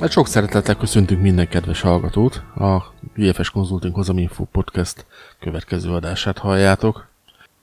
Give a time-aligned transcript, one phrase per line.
[0.00, 2.42] Hát sok szeretettel köszöntünk minden kedves hallgatót.
[2.54, 5.06] A VFS Consulting Hozam Info Podcast
[5.40, 7.06] következő adását halljátok.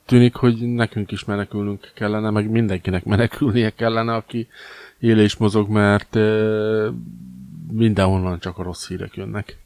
[0.06, 4.48] Tűnik, hogy nekünk is menekülnünk kellene, meg mindenkinek menekülnie kellene, aki
[4.98, 6.20] él és mozog, mert e,
[7.72, 9.56] mindenhonnan csak a rossz hírek jönnek.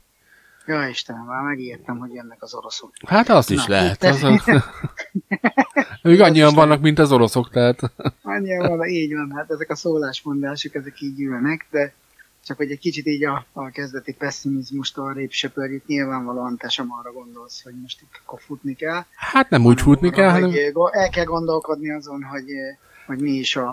[0.66, 2.92] Ja Istenem, már megértem, hogy jönnek az oroszok.
[3.06, 4.02] Hát azt is Na, lehet.
[4.02, 4.40] Az a...
[6.02, 7.80] Ők annyian vannak, mint az oroszok, tehát...
[8.22, 11.92] annyian van, így van, hát ezek a szólásmondások, ezek így ülnek, de
[12.44, 17.12] csak hogy egy kicsit így a, a kezdeti pessimizmust arrébb söpörjük, nyilvánvalóan te sem arra
[17.12, 19.04] gondolsz, hogy most itt akkor futni kell.
[19.14, 20.52] Hát nem úgy futni arra, kell, hanem...
[20.90, 22.44] El kell gondolkodni azon, hogy,
[23.06, 23.68] hogy mi is a,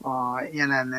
[0.00, 0.94] a jelen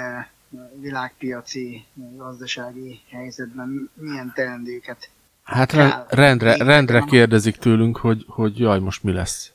[0.80, 5.10] világpiaci gazdasági helyzetben milyen teendőket
[5.50, 6.06] Hát kell.
[6.10, 9.52] rendre, rendre kérdezik tőlünk, hogy, hogy jaj, most mi lesz.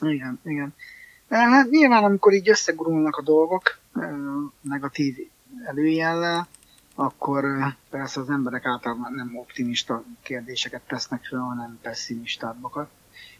[0.00, 0.74] Igen, igen.
[1.28, 3.78] Hát nyilván, amikor így összegurulnak a dolgok,
[4.60, 5.16] negatív
[5.64, 6.46] előjellel,
[6.94, 7.44] akkor
[7.90, 12.90] persze az emberek általában nem optimista kérdéseket tesznek fel, hanem pessimistábbakat,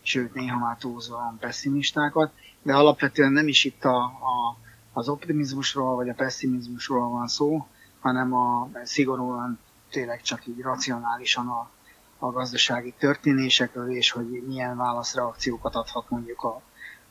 [0.02, 4.56] sőt néha már túlzóan pessimistákat, de alapvetően nem is itt a, a,
[4.92, 7.66] az optimizmusról vagy a pessimizmusról van szó,
[8.00, 9.58] hanem a szigorúan
[9.90, 11.70] tényleg csak így racionálisan a,
[12.18, 16.62] a gazdasági történésekről, és hogy milyen válaszreakciókat adhat mondjuk a,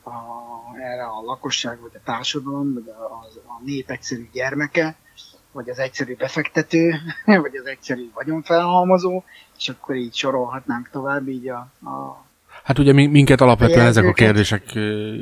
[0.04, 0.12] a,
[0.78, 4.96] erre a lakosság, vagy a társadalom, vagy a, a, a nép egyszerű gyermeke,
[5.52, 9.22] vagy az egyszerű befektető, vagy az egyszerű vagyonfelhalmozó,
[9.58, 11.58] és akkor így sorolhatnánk tovább így a...
[11.84, 12.24] a
[12.64, 14.62] hát ugye minket alapvetően ezek a kérdések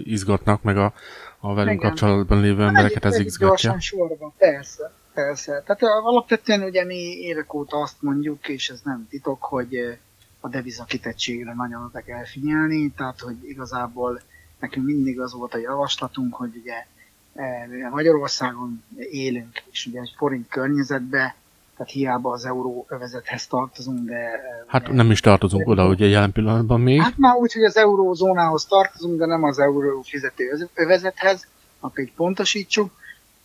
[0.04, 0.92] izgatnak, meg a,
[1.40, 1.88] a velünk Igen.
[1.88, 3.46] kapcsolatban lévő embereket ez izgatja.
[3.46, 5.62] Gyorsan sorban, persze, persze.
[5.66, 9.98] Tehát alapvetően ugye mi évek óta azt mondjuk, és ez nem titok, hogy
[10.40, 14.20] a deviza kitettségre nagyon oda kell figyelni, tehát hogy igazából
[14.62, 16.86] nekünk mindig az volt a javaslatunk, hogy ugye
[17.34, 21.34] e, Magyarországon élünk, és ugye egy forint környezetbe,
[21.76, 24.14] tehát hiába az euróövezethez tartozunk, de...
[24.14, 27.00] E, hát de, nem is tartozunk de, oda, ugye jelen pillanatban még.
[27.00, 31.46] Hát már úgy, hogy az eurózónához tartozunk, de nem az euró fizető övezethez,
[31.80, 32.90] akkor így pontosítsuk,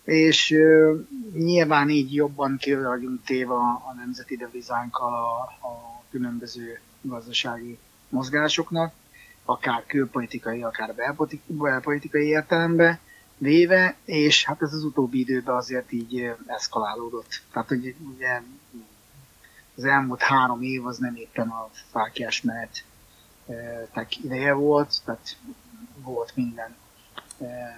[0.04, 6.80] és uh, nyilván így jobban ki vagyunk téve a, a nemzeti devizánkkal a, a különböző
[7.02, 8.92] gazdasági mozgásoknak,
[9.50, 10.94] akár külpolitikai, akár
[11.46, 12.98] belpolitikai értelemben
[13.36, 17.42] véve, és hát ez az utóbbi időben azért így eszkalálódott.
[17.52, 18.42] Tehát, hogy ugye
[19.76, 25.36] az elmúlt három év az nem éppen a fákjás menetek ideje volt, tehát
[26.02, 26.76] volt minden,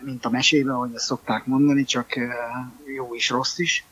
[0.00, 2.14] mint a mesében, ahogy ezt szokták mondani, csak
[2.96, 3.84] jó is, rossz is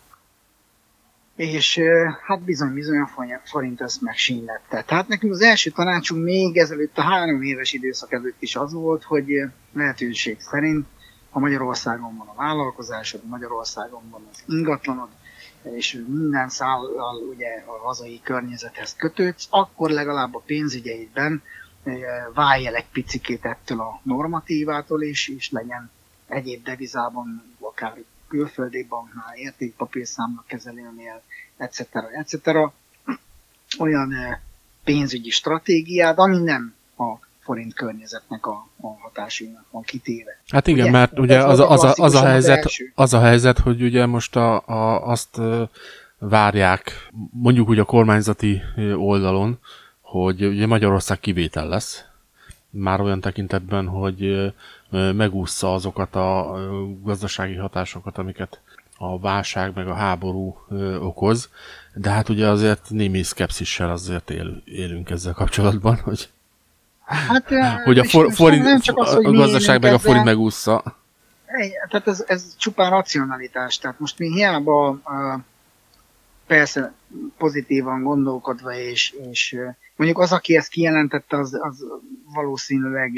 [1.39, 1.81] és
[2.27, 4.83] hát bizony-bizony a forint ezt megsínlette.
[4.83, 9.03] Tehát nekünk az első tanácsunk még ezelőtt a három éves időszak előtt is az volt,
[9.03, 9.27] hogy
[9.73, 10.87] lehetőség szerint,
[11.31, 15.09] ha Magyarországon van a vállalkozásod, Magyarországon van az ingatlanod,
[15.63, 21.43] és minden szállal ugye a hazai környezethez kötődsz, akkor legalább a pénzügyeidben
[22.35, 25.91] válj el egy picikét ettől a normatívától is, és legyen
[26.29, 27.97] egyéb devizában, akár
[28.29, 31.23] külföldi banknál, értékpapírszámla kezelőnél,
[31.57, 31.89] etc.
[32.19, 32.49] etc.
[33.79, 34.39] olyan eh,
[34.85, 40.41] pénzügyi stratégiád, ami nem a forint környezetnek a, a hatásainak van kitéve.
[40.49, 43.83] Hát igen, ugye, mert ugye az, az, az, az, a helyzet, az a helyzet, hogy
[43.83, 45.69] ugye most a, a, azt eh,
[46.19, 49.59] várják, mondjuk úgy a kormányzati eh, oldalon,
[50.01, 52.05] hogy ugye Magyarország kivétel lesz,
[52.71, 54.53] már olyan tekintetben, hogy
[54.91, 56.59] megúszza azokat a
[57.03, 58.61] gazdasági hatásokat, amiket
[58.99, 60.57] a válság meg a háború
[61.01, 61.51] okoz,
[61.95, 66.29] de hát ugye azért némi szkepszissel azért él, élünk ezzel kapcsolatban, hogy
[67.09, 67.49] Hát,
[67.85, 70.83] hogy a, for, forint, nem csak az, hogy a gazdaság meg a forint megúszza.
[71.89, 73.79] Tehát ez, ez csupán racionalitás.
[73.79, 75.01] Tehát most mi hiába
[76.47, 76.93] persze
[77.39, 79.57] pozitívan gondolkodva, és, és
[79.97, 81.85] mondjuk az, aki ezt kijelentette, az, az
[82.35, 83.13] valószínűleg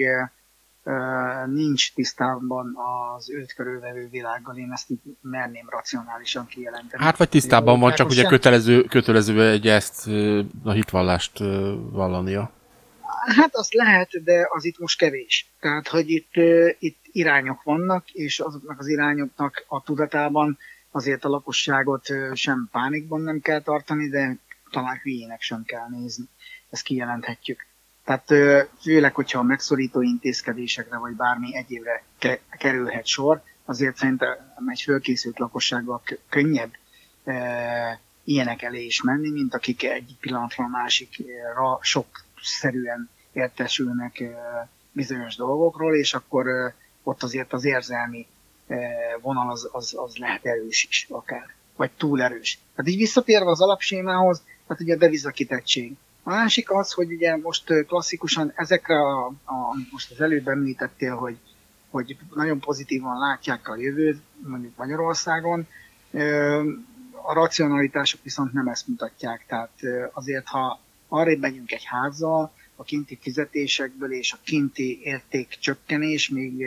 [1.46, 2.76] nincs tisztában
[3.16, 7.02] az őt körülvevő világgal, én ezt így merném racionálisan kijelenteni.
[7.02, 10.06] Hát vagy tisztában Jó, van, csak ugye kötelező, kötelező egy ezt
[10.64, 11.38] a hitvallást
[11.90, 12.50] vallania.
[13.36, 15.52] Hát azt lehet, de az itt most kevés.
[15.60, 16.34] Tehát, hogy itt,
[16.78, 20.58] itt irányok vannak, és azoknak az irányoknak a tudatában
[20.90, 24.38] azért a lakosságot sem pánikban nem kell tartani, de
[24.70, 26.24] talán hülyének sem kell nézni.
[26.70, 27.66] Ezt kijelenthetjük.
[28.04, 28.26] Tehát
[28.80, 32.02] főleg, hogyha a megszorító intézkedésekre vagy bármi egyébre
[32.58, 34.36] kerülhet sor, azért szerintem
[34.66, 36.70] egy fölkészült lakossággal könnyebb
[37.24, 45.36] e, ilyenek elé is menni, mint akik egy pillanatra a másikra sokszerűen értesülnek e, bizonyos
[45.36, 48.26] dolgokról, és akkor e, ott azért az érzelmi
[48.68, 48.76] e,
[49.20, 51.54] vonal az, az, az lehet erős is akár.
[51.76, 52.58] vagy túl erős.
[52.74, 55.96] Tehát így visszatérve az alapsémához, tehát ugye a devizakitettség.
[56.22, 61.36] A másik az, hogy ugye most klasszikusan ezekre, a, a, most az előbb említettél, hogy,
[61.90, 65.66] hogy nagyon pozitívan látják a jövőt, mondjuk Magyarországon,
[67.22, 69.44] a racionalitások viszont nem ezt mutatják.
[69.46, 69.70] Tehát
[70.12, 76.66] azért, ha arra megyünk egy házzal, a kinti fizetésekből és a kinti érték csökkenés még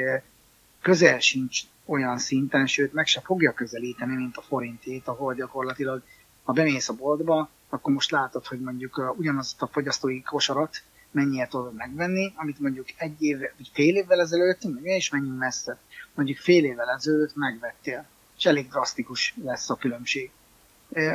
[0.81, 6.01] közel sincs olyan szinten, sőt meg se fogja közelíteni, mint a forintét, ahol gyakorlatilag,
[6.44, 10.81] ha bemész a boltba, akkor most látod, hogy mondjuk ugyanazt a fogyasztói kosarat
[11.12, 15.78] mennyire tudod megvenni, amit mondjuk egy év, vagy fél évvel ezelőtt, meg is menjünk messze,
[16.14, 18.06] mondjuk fél évvel ezelőtt megvettél,
[18.38, 20.31] és elég drasztikus lesz a különbség.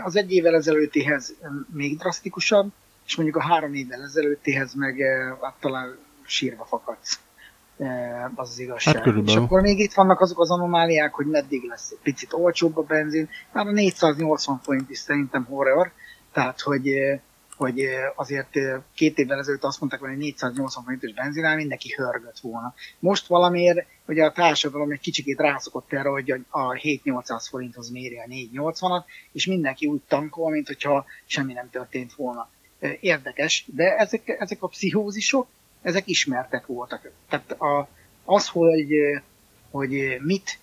[0.02, 1.34] Az egy évvel ezelőttihez
[1.72, 2.72] még drasztikusabb,
[3.06, 4.96] és mondjuk a három évvel ezelőttihez meg
[5.40, 7.20] hát talán sírva fakadsz.
[8.34, 9.04] Az az igazság.
[9.04, 12.76] Hát és akkor még itt vannak azok az anomáliák, hogy meddig lesz egy picit olcsóbb
[12.76, 13.28] a benzin.
[13.52, 15.92] Már a 480 forint is szerintem horror,
[16.38, 16.88] tehát hogy
[17.56, 17.80] hogy
[18.16, 18.58] azért
[18.94, 22.74] két évvel ezelőtt azt mondták, hogy 480 forintos benzinál mindenki hörgött volna.
[22.98, 28.24] Most valamiért hogy a társadalom egy kicsikét rászokott erre, hogy a 7-800 forinthoz méri a
[28.28, 32.50] 480-at, és mindenki úgy tankol, mint hogyha semmi nem történt volna.
[33.00, 35.46] Érdekes, de ezek, ezek a pszichózisok,
[35.82, 37.10] ezek ismertek voltak.
[37.28, 37.88] Tehát a,
[38.24, 38.88] az, hogy,
[39.70, 40.58] hogy mit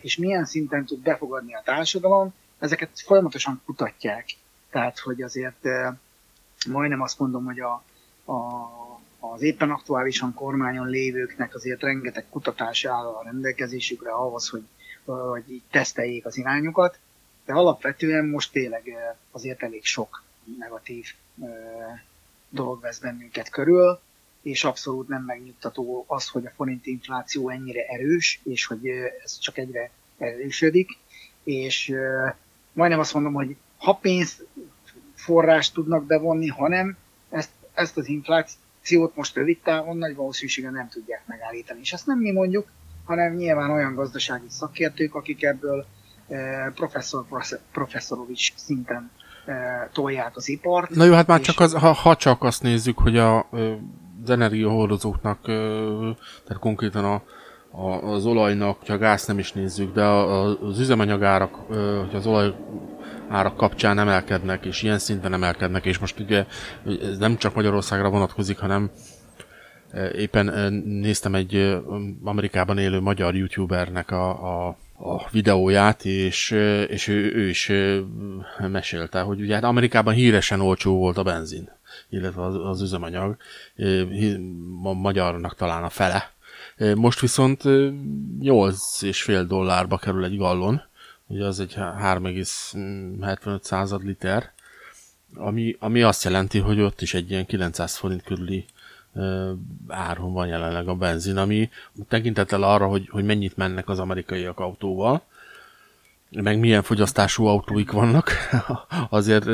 [0.00, 4.26] és milyen szinten tud befogadni a társadalom, ezeket folyamatosan kutatják.
[4.70, 5.66] Tehát, hogy azért
[6.68, 7.84] majdnem azt mondom, hogy a,
[8.32, 8.36] a,
[9.20, 14.64] az éppen aktuálisan kormányon lévőknek azért rengeteg kutatás áll a rendelkezésükre ahhoz, hogy,
[15.04, 16.98] hogy így teszteljék az irányokat,
[17.44, 18.96] de alapvetően most tényleg
[19.30, 20.22] azért elég sok
[20.58, 21.06] negatív
[22.48, 24.00] dolog vesz bennünket körül,
[24.42, 28.88] és abszolút nem megnyugtató az, hogy a forint infláció ennyire erős, és hogy
[29.24, 30.98] ez csak egyre erősödik,
[31.42, 31.94] és
[32.72, 34.46] majdnem azt mondom, hogy ha pénzt
[35.14, 36.96] forrást tudnak bevonni, hanem
[37.30, 41.80] ezt, ezt az inflációt most rövid távon nagy valószínűséggel nem tudják megállítani.
[41.82, 42.66] És ezt nem mi mondjuk,
[43.04, 45.86] hanem nyilván olyan gazdasági szakértők, akik ebből
[46.28, 47.24] eh, professzor,
[47.72, 49.10] professzorovics szinten
[49.46, 50.90] eh, tolják az ipart.
[50.90, 53.38] Na jó, hát már csak az, ha, ha csak azt nézzük, hogy a,
[54.22, 57.22] az energiahordozóknak, tehát konkrétan a,
[57.70, 61.54] a, az olajnak, ha a gáz nem is nézzük, de a, az üzemanyagárak,
[62.00, 62.54] hogy az olaj
[63.30, 66.46] árak kapcsán emelkednek, és ilyen szinten emelkednek, és most ugye
[67.02, 68.90] ez nem csak Magyarországra vonatkozik, hanem
[69.92, 71.80] e, éppen e, néztem egy e,
[72.24, 74.68] Amerikában élő magyar youtubernek a, a,
[74.98, 76.50] a videóját, és,
[76.88, 77.72] és ő, ő is
[78.58, 81.70] mesélte, hogy ugye hát Amerikában híresen olcsó volt a benzin,
[82.08, 83.36] illetve az, az üzemanyag,
[84.80, 86.32] magyarnak talán a fele.
[86.94, 90.82] Most viszont 8,5 dollárba kerül egy gallon,
[91.30, 94.52] ugye az egy 3,75 század liter,
[95.34, 98.64] ami, ami azt jelenti, hogy ott is egy ilyen 900 forint körüli
[99.88, 101.70] áron van jelenleg a benzin, ami
[102.08, 105.22] tekintettel arra, hogy, hogy mennyit mennek az amerikaiak autóval,
[106.30, 108.30] meg milyen fogyasztású autóik vannak,
[109.08, 109.46] azért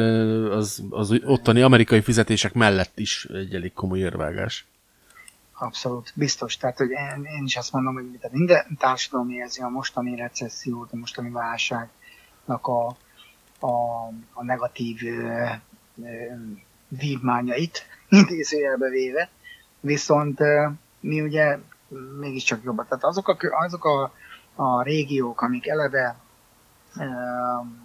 [0.50, 4.67] az, az ottani amerikai fizetések mellett is egy elég komoly érvágás.
[5.58, 6.56] Abszolút, biztos.
[6.56, 10.96] Tehát, hogy én, én is azt mondom, hogy minden társadalom érzi a mostani recessziót, a
[10.96, 12.86] mostani válságnak a,
[13.60, 15.44] a, a negatív ö,
[16.02, 16.06] ö,
[16.88, 19.30] vívmányait, idézőjelbe véve,
[19.80, 20.68] viszont ö,
[21.00, 21.58] mi ugye
[22.20, 22.86] mégiscsak jobban.
[22.88, 24.12] Tehát azok a, azok a,
[24.54, 26.16] a régiók, amik eleve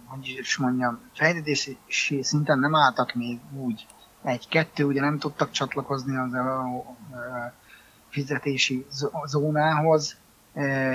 [0.06, 1.78] hogy is mondjam, fejlődési
[2.22, 3.86] szinten nem álltak még úgy,
[4.22, 6.36] egy-kettő ugye nem tudtak csatlakozni az
[8.08, 8.86] fizetési
[9.24, 10.16] zónához,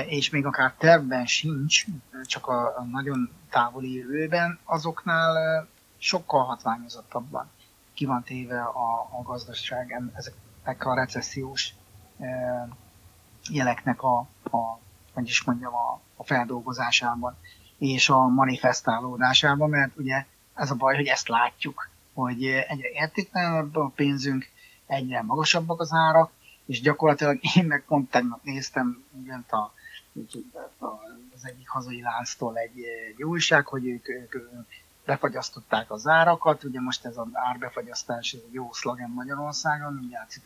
[0.06, 1.86] és még akár tervben sincs,
[2.24, 5.68] csak a, nagyon távoli jövőben, azoknál
[5.98, 7.50] sokkal hatványozottabban
[7.94, 11.74] ki van téve a, a gazdaság ezeknek a recessziós
[13.50, 14.18] jeleknek a,
[14.52, 14.80] a
[15.14, 17.38] hogy is mondjam, a, a feldolgozásában
[17.78, 21.90] és a manifestálódásában, mert ugye ez a baj, hogy ezt látjuk,
[22.24, 24.50] hogy egyre értéktelenebb a pénzünk,
[24.86, 26.32] egyre magasabbak az árak,
[26.66, 29.74] és gyakorlatilag én meg pont tegnap néztem ugyant a,
[31.36, 34.36] az egyik hazai láztól egy, egy újság, hogy ők, ők
[35.06, 40.40] befagyasztották az árakat, ugye most ez az árbefagyasztás, ez egy jó szlogen Magyarországon, mindjárt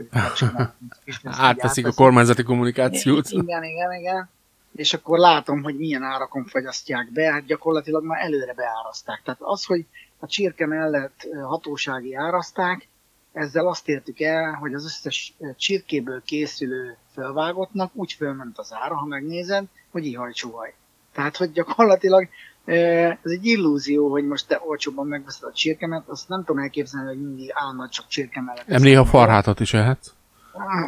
[1.24, 3.30] Átveszik a kormányzati kommunikációt.
[3.30, 4.30] Igen, igen, igen.
[4.76, 9.22] És akkor látom, hogy milyen árakon fagyasztják be, hát gyakorlatilag már előre beáraszták.
[9.24, 9.86] Tehát az, hogy
[10.22, 12.88] a csirke mellett hatósági áraszták,
[13.34, 19.06] ezzel azt értük el, hogy az összes csirkéből készülő felvágottnak úgy fölment az ára, ha
[19.06, 20.74] megnézed, hogy ihaj csuhaj.
[21.14, 22.28] Tehát, hogy gyakorlatilag
[22.66, 27.22] Ez egy illúzió, hogy most te olcsóban megveszed a csirkemet, azt nem tudom elképzelni, hogy
[27.22, 28.68] mindig állandóan csak csirke mellett.
[28.68, 30.14] Nem néha farhátat is ehetsz?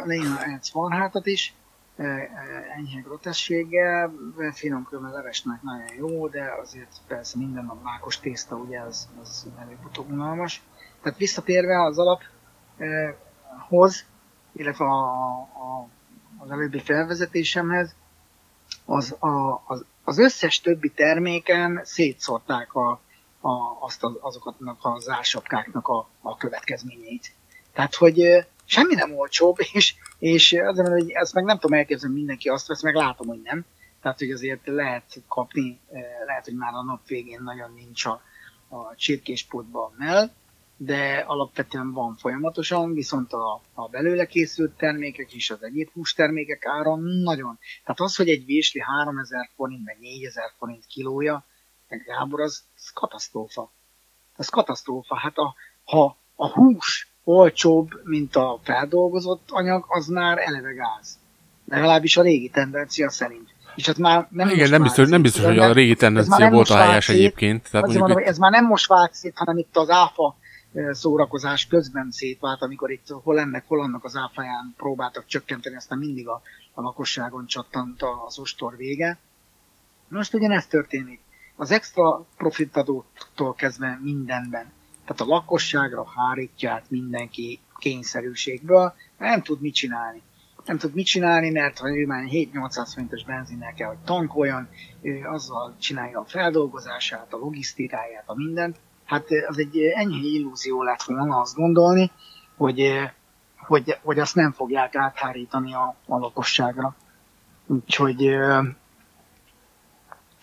[0.04, 1.54] Néha ehetsz farhátat is,
[2.76, 4.12] enyhe grotességgel,
[4.52, 9.46] finom körben levesnek nagyon jó, de azért persze minden a mákos tészta, ugye, az, az
[9.58, 10.62] előbb-utóbb unalmas.
[11.02, 14.04] Tehát visszatérve az alaphoz,
[14.52, 15.88] illetve a, a,
[16.38, 17.94] az előbbi felvezetésemhez,
[18.84, 23.00] az, a, az, az összes többi terméken szétszórták a,
[23.40, 27.32] a, azt az, azokatnak az ársapkáknak a, a következményeit.
[27.72, 32.48] Tehát, hogy semmi nem olcsóbb, és, és azért, hogy ezt meg nem tudom elképzelni, mindenki
[32.48, 33.64] azt vesz, meg látom, hogy nem.
[34.02, 35.80] Tehát, hogy azért lehet kapni,
[36.26, 38.22] lehet, hogy már a nap végén nagyon nincs a,
[38.68, 40.30] a csirkéspótban mell,
[40.76, 46.96] de alapvetően van folyamatosan, viszont a, a belőle készült termékek és az egyéb hústermékek ára
[46.96, 47.58] nagyon.
[47.84, 51.44] Tehát az, hogy egy vésli 3000 forint, meg 4000 forint kilója,
[51.88, 53.72] meg Gábor, az, az katasztrófa.
[54.36, 55.18] Ez katasztrófa.
[55.18, 55.54] Hát a,
[55.84, 61.18] ha a hús olcsóbb, mint a feldolgozott anyag, az már eleve gáz.
[61.68, 63.54] Legalábbis a régi tendencia szerint.
[63.74, 66.76] És ez már nem Igen, nem biztos, nem biztos, hogy a régi tendencia volt a
[66.76, 67.70] helyes egyébként.
[67.70, 70.36] Tehát mondjuk, mondom, ez már nem most vált szét, hanem itt az áfa
[70.90, 76.28] szórakozás közben szétvált, amikor itt hol ennek, hol annak az áfáján próbáltak csökkenteni, aztán mindig
[76.28, 76.42] a,
[76.74, 79.18] a lakosságon csattant az ostor vége.
[80.08, 81.20] Most ugyanezt történik.
[81.56, 84.72] Az extra profitadótól kezdve mindenben.
[85.04, 90.22] Tehát a lakosságra hárítja mindenki kényszerűségből, nem tud mit csinálni.
[90.64, 94.68] Nem tud mit csinálni, mert ha ő már 7-800 forintos benzinnel kell, hogy tankoljon,
[95.02, 101.02] ő azzal csinálja a feldolgozását, a logisztikáját, a mindent, hát az egy enyhe illúzió lett
[101.02, 102.10] volna azt gondolni,
[102.56, 103.10] hogy,
[103.56, 106.96] hogy, hogy azt nem fogják áthárítani a, a lakosságra.
[107.66, 108.26] Úgyhogy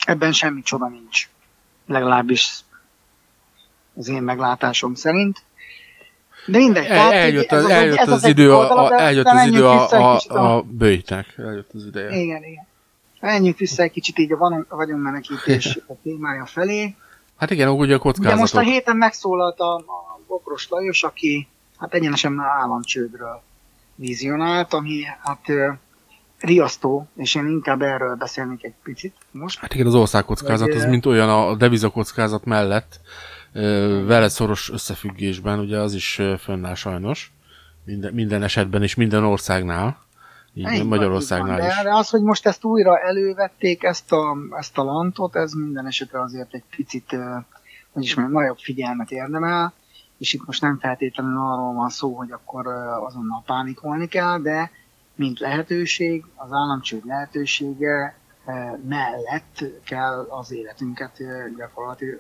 [0.06, 1.30] ebben semmi csoda nincs.
[1.86, 2.60] Legalábbis
[3.95, 5.43] az én meglátásom szerint.
[6.45, 6.86] De mindegy.
[6.86, 10.55] El, eljött az, eljött az, az idő, a, a, eljött az idő a, a, a,
[10.55, 11.33] a bőjtnek.
[11.38, 12.10] Eljött az ideje.
[12.10, 12.67] Igen, igen.
[13.19, 16.95] Menjünk vissza egy kicsit így a vagyonmenekítés témája felé.
[17.38, 18.31] Hát igen, úgy a kockázatok.
[18.31, 23.41] Ugye most a héten megszólalt a, a Bokros Lajos, aki hát egyenesen már államcsődről
[23.95, 25.45] vizionált, ami hát
[26.39, 29.60] riasztó, és én inkább erről beszélnék egy picit most.
[29.60, 33.00] Hát igen, az országkockázat, Vagy, az mint olyan a devizakockázat mellett,
[34.05, 37.31] vele szoros összefüggésben, ugye az is fönnáll sajnos,
[37.86, 39.98] minden, minden esetben és minden országnál.
[40.53, 41.81] Így így Magyarországnál van, is.
[41.84, 46.22] De az, hogy most ezt újra elővették, ezt a, ezt a lantot, ez minden esetre
[46.22, 47.15] azért egy picit,
[47.91, 49.74] hogy is mondjam, nagyobb figyelmet érdemel,
[50.17, 52.67] és itt most nem feltétlenül arról van szó, hogy akkor
[53.08, 54.72] azonnal pánikolni kell, de
[55.15, 58.15] mint lehetőség, az államcsőd lehetősége
[58.88, 61.17] mellett kell az életünket
[61.58, 62.20] gyakorlatilag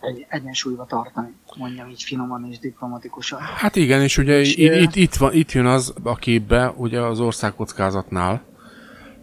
[0.00, 3.40] egy egyensúlyba tartani, mondjam így finoman és diplomatikusan.
[3.40, 7.00] Hát igen, és ugye és, itt, itt, itt, van, itt jön az a képbe, ugye
[7.00, 8.42] az országkockázatnál,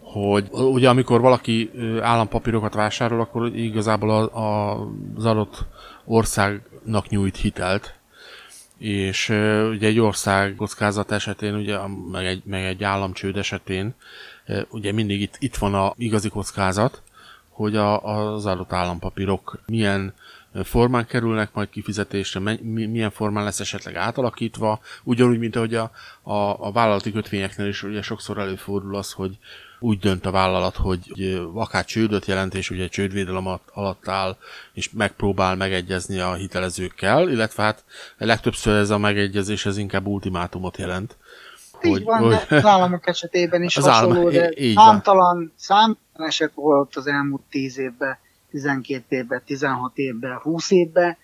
[0.00, 1.70] hogy ugye amikor valaki
[2.00, 4.80] állampapírokat vásárol, akkor igazából a, a,
[5.16, 5.66] az adott
[6.04, 7.94] országnak nyújt hitelt,
[8.78, 9.28] és
[9.70, 11.78] ugye egy ország kockázat esetén, ugye,
[12.10, 13.94] meg egy, meg egy államcsőd esetén,
[14.70, 17.02] ugye mindig itt, itt van a igazi kockázat,
[17.48, 20.14] hogy a, az adott állampapírok milyen
[20.64, 25.90] formán kerülnek majd kifizetésre, milyen formán lesz esetleg átalakítva, ugyanúgy, mint ahogy a,
[26.22, 29.38] a, a vállalati kötvényeknél is ugye sokszor előfordul az, hogy
[29.80, 31.00] úgy dönt a vállalat, hogy
[31.54, 34.36] akár csődöt jelent, és ugye csődvédelem alatt áll,
[34.72, 37.84] és megpróbál megegyezni a hitelezőkkel, illetve hát
[38.18, 41.16] legtöbbször ez a megegyezés ez inkább ultimátumot jelent.
[41.82, 46.52] Így van, hogy, de az államok esetében is az hasonló, állam, de számtalan, számtalan eset
[46.54, 48.18] volt az elmúlt tíz évben,
[48.58, 51.16] 12 évben, 16 évben, 20 évben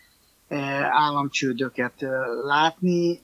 [0.91, 1.95] államcsődöket
[2.45, 3.21] látni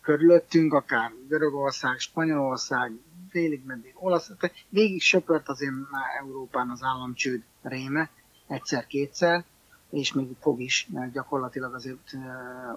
[0.00, 2.92] körülöttünk, akár Görögország, Spanyolország,
[3.30, 4.30] félig meddig olasz,
[4.68, 8.10] végig söpört azért már Európán az államcsőd réme,
[8.46, 9.44] egyszer-kétszer,
[9.90, 12.12] és még fog is, mert gyakorlatilag azért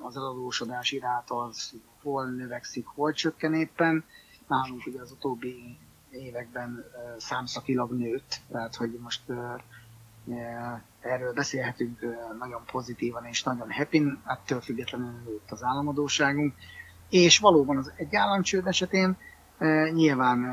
[0.01, 4.03] az eladósodás iráta az hol növekszik, hol csökken éppen.
[4.47, 5.77] Nálunk ugye az utóbbi
[6.11, 6.85] években
[7.17, 9.21] számszakilag nőtt, tehát hogy most
[11.01, 11.99] erről beszélhetünk
[12.39, 16.53] nagyon pozitívan és nagyon happy ettől függetlenül nőtt az államadóságunk.
[17.09, 19.17] És valóban az egy államcsőd esetén
[19.93, 20.45] nyilván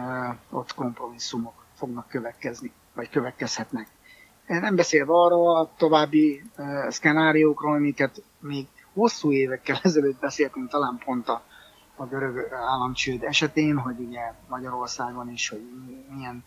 [0.51, 3.87] ott kompromisszumok fognak következni, vagy következhetnek.
[4.47, 6.43] Nem beszélve arról a további
[6.89, 11.43] szkenáriókról, amiket még hosszú évekkel ezelőtt beszéltünk, talán pont a,
[11.97, 15.71] a görög államcsőd esetén, hogy ugye Magyarországon is, hogy
[16.15, 16.45] milyen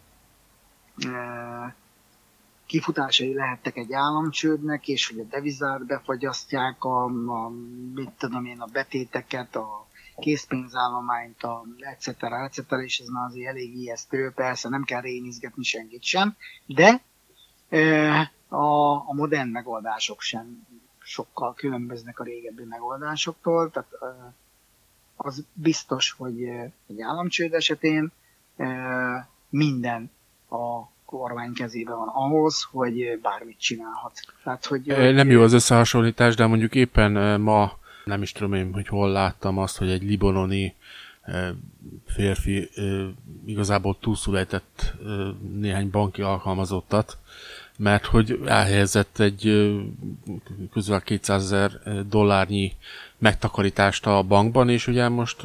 [2.72, 7.50] kifutásai lehettek egy államcsődnek, és hogy a devizát befagyasztják, a, a,
[7.94, 9.88] mit tudom én, a betéteket, a
[10.20, 12.08] készpénzállományt, a etc.
[12.24, 12.72] etc.
[12.84, 16.36] és ez már azért elég ijesztő, persze nem kell rénizgetni senkit sem,
[16.66, 17.02] de
[18.48, 20.68] a, a modern megoldások sem
[21.00, 23.90] sokkal különböznek a régebbi megoldásoktól, tehát
[25.16, 26.44] az biztos, hogy
[26.88, 28.12] egy államcsőd esetén
[29.50, 30.12] minden
[30.50, 34.20] a kormány kezében van ahhoz, hogy bármit csinálhat.
[34.44, 38.88] Tehát, hogy, nem jó az összehasonlítás, de mondjuk éppen ma nem is tudom én, hogy
[38.88, 40.76] hol láttam azt, hogy egy libanoni
[42.06, 42.70] férfi
[43.46, 44.94] igazából túlszulejtett
[45.54, 47.18] néhány banki alkalmazottat,
[47.78, 49.72] mert hogy elhelyezett egy
[50.72, 51.72] közel 200 ezer
[52.10, 52.74] dollárnyi
[53.22, 55.44] megtakarítást a bankban, és ugye most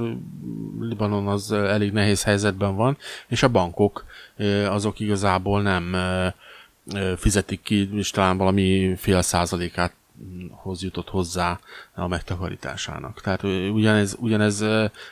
[0.80, 4.04] Libanon az elég nehéz helyzetben van, és a bankok
[4.68, 5.96] azok igazából nem
[7.16, 9.92] fizetik ki, és talán valami fél százalékát
[10.50, 11.58] hoz jutott hozzá
[11.94, 13.20] a megtakarításának.
[13.20, 13.42] Tehát
[13.72, 14.64] ugyanez, ugyanez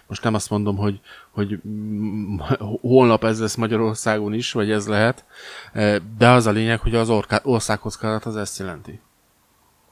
[0.06, 1.60] most nem azt mondom, hogy, hogy
[2.80, 5.24] holnap ez lesz Magyarországon is, vagy ez lehet,
[6.18, 7.10] de az a lényeg, hogy az
[7.42, 9.00] országkockázat az ezt jelenti.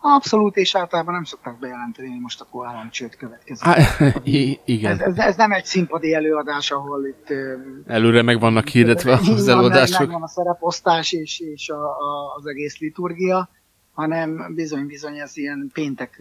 [0.05, 3.65] Abszolút, és általában nem szokták bejelenteni, hogy most akkor államcsőd következik.
[3.65, 3.77] Há,
[4.65, 4.93] igen.
[4.93, 7.33] Ez, ez, ez, nem egy színpadi előadás, ahol itt...
[7.87, 9.99] Előre meg vannak hirdetve az előadások.
[9.99, 13.49] Meg, van a szereposztás és, és a, a, az egész liturgia,
[13.93, 16.21] hanem bizony-bizony ez ilyen péntek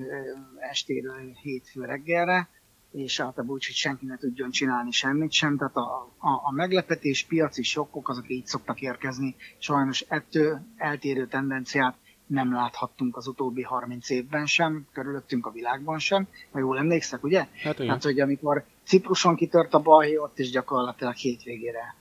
[0.59, 2.49] estéről hétfő reggelre,
[2.91, 7.25] és általában úgy, hogy senki ne tudjon csinálni semmit sem, tehát a, a, a meglepetés,
[7.25, 11.95] piaci sokkok azok így szoktak érkezni, sajnos ettől eltérő tendenciát
[12.31, 17.47] nem láthattunk az utóbbi 30 évben sem, körülöttünk a világban sem, ha jól emlékszek, ugye?
[17.63, 17.89] Hát, igen.
[17.89, 21.95] hát hogy amikor Cipruson kitört a balhé, ott is gyakorlatilag hétvégére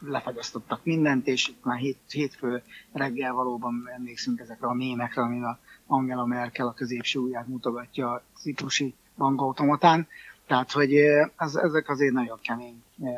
[0.00, 5.58] lefagyasztottak mindent, és itt már hét, hétfő reggel valóban emlékszünk ezekre a mémekre, amin a
[5.86, 10.08] Angela Merkel a középső ujját mutogatja a ciprusi bankautomatán.
[10.46, 10.94] Tehát, hogy
[11.36, 13.08] ez, ezek azért nagyon kemény e,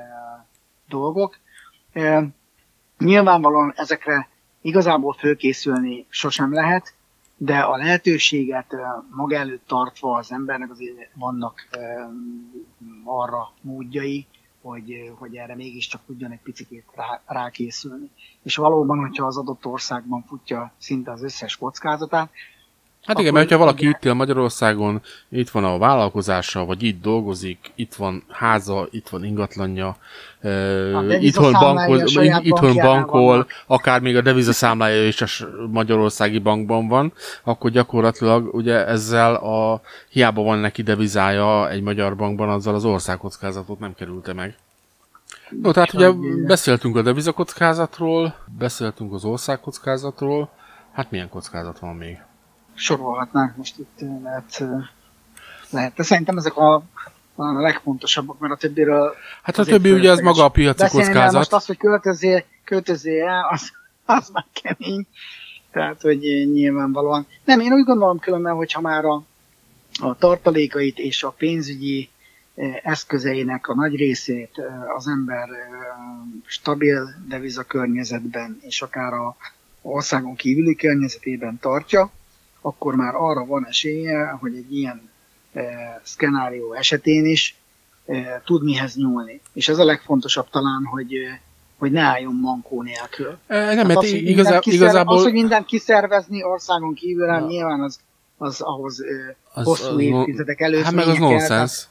[0.89, 1.39] dolgok.
[1.93, 2.29] E,
[2.99, 4.29] nyilvánvalóan ezekre
[4.61, 6.95] igazából fölkészülni sosem lehet,
[7.37, 8.77] de a lehetőséget
[9.11, 11.69] maga előtt tartva az embernek azért vannak
[13.05, 14.27] arra módjai,
[14.63, 18.11] hogy, hogy erre mégiscsak tudjon egy picit rá, rákészülni.
[18.43, 22.31] És valóban, hogyha az adott országban futja szinte az összes kockázatát,
[23.09, 27.73] Hát igen, mert ha valaki itt él Magyarországon, itt van a vállalkozása, vagy itt dolgozik,
[27.75, 29.97] itt van háza, itt van ingatlanja,
[30.43, 33.51] uh, itthon, bankhoz, itthon bankol, vannak.
[33.67, 35.27] akár még a devizaszámlája is a
[35.71, 42.49] magyarországi bankban van, akkor gyakorlatilag ugye ezzel a hiába van neki devizája egy magyar bankban,
[42.49, 44.57] azzal az országkockázatot nem kerülte meg.
[45.63, 46.11] No, tehát ugye
[46.47, 50.51] beszéltünk a devizakockázatról, beszéltünk az országkockázatról,
[50.93, 52.19] hát milyen kockázat van még?
[52.79, 54.63] Sorolhatnánk most itt, mert
[55.71, 55.95] lehet.
[55.95, 56.75] De szerintem ezek a,
[57.35, 59.15] a legfontosabbak, mert a többiről...
[59.43, 61.33] Hát a többi ugye az maga a piaci kockázat.
[61.33, 63.73] Most az, hogy költözél, költözél el, az,
[64.05, 65.07] az már kemény.
[65.73, 66.19] Tehát, hogy
[66.53, 67.27] nyilvánvalóan.
[67.45, 69.23] Nem, én úgy gondolom különben, hogyha már a,
[70.01, 72.11] a tartalékait és a pénzügyi
[72.83, 74.63] eszközeinek a nagy részét
[74.97, 75.49] az ember
[76.45, 79.37] stabil deviza környezetben és akár a
[79.83, 82.11] országon kívüli környezetében tartja,
[82.69, 85.11] akkor már arra van esélye, hogy egy ilyen
[85.53, 85.63] e,
[86.05, 87.57] szkenárió esetén is
[88.07, 89.41] e, tud mihez nyúlni.
[89.53, 91.41] És ez a legfontosabb talán, hogy e,
[91.79, 93.39] hogy ne álljon mankó nélkül.
[93.47, 95.17] E, nem, hát az, hogy igazá, kiszerve, igazából...
[95.17, 97.47] Az, hogy mindent kiszervezni országon kívül, ja.
[97.47, 97.99] nyilván az,
[98.39, 100.83] az ahhoz e, az, hosszú az, évtizedek előtt.
[100.83, 101.89] Hát meg az nonsens.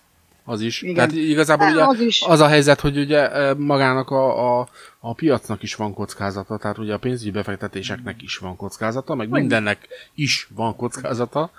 [0.50, 0.82] Az is.
[0.82, 0.96] Igen.
[0.96, 2.22] Tehát igazából ugye az, is.
[2.22, 4.68] az a helyzet, hogy ugye magának a, a,
[5.00, 9.88] a piacnak is van kockázata, tehát ugye a pénzügyi befektetéseknek is van kockázata, meg mindennek
[10.16, 11.52] is van kockázata,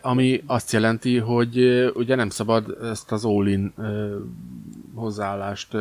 [0.00, 1.58] ami azt jelenti, hogy
[1.94, 3.74] ugye nem szabad ezt az all-in
[4.94, 5.76] hozzáállást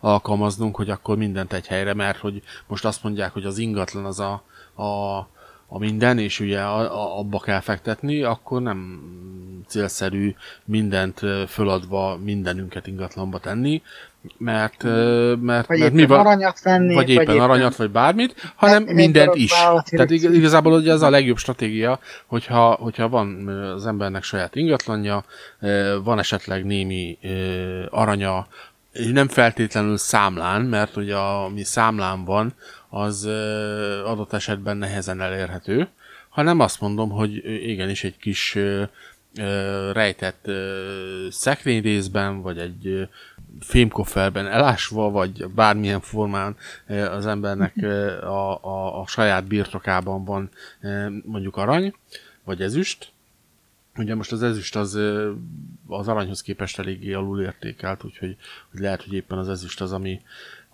[0.00, 4.20] alkalmaznunk, hogy akkor mindent egy helyre, mert hogy most azt mondják, hogy az ingatlan az
[4.20, 4.32] a,
[4.82, 5.28] a
[5.74, 9.00] a minden, és ugye abba kell fektetni, akkor nem
[9.66, 13.82] célszerű mindent föladva mindenünket ingatlanba tenni,
[14.38, 14.82] mert,
[15.40, 18.86] mert, vagy mert mi van, aranyat venni, vagy éppen, vagy éppen aranyat, vagy bármit, hanem
[18.86, 19.52] hát, mindent is.
[19.84, 25.24] Tehát igazából ugye az a legjobb stratégia, hogyha, hogyha van az embernek saját ingatlanja,
[26.04, 27.18] van esetleg némi
[27.90, 28.46] aranya,
[29.12, 32.54] nem feltétlenül számlán, mert ugye ami számlán van,
[32.94, 33.24] az
[34.04, 35.88] adott esetben nehezen elérhető,
[36.28, 38.58] hanem azt mondom, hogy igenis egy kis
[39.92, 40.50] rejtett
[41.30, 43.08] szekrényrészben, vagy egy
[43.60, 46.56] fémkofferben elásva, vagy bármilyen formán
[46.88, 47.76] az embernek
[48.22, 50.50] a, a, a saját birtokában van
[51.24, 51.94] mondjuk arany,
[52.44, 53.12] vagy ezüst.
[53.96, 54.94] Ugye most az ezüst az,
[55.86, 58.36] az aranyhoz képest eléggé alulértékelt, úgyhogy
[58.70, 60.20] hogy lehet, hogy éppen az ezüst az, ami,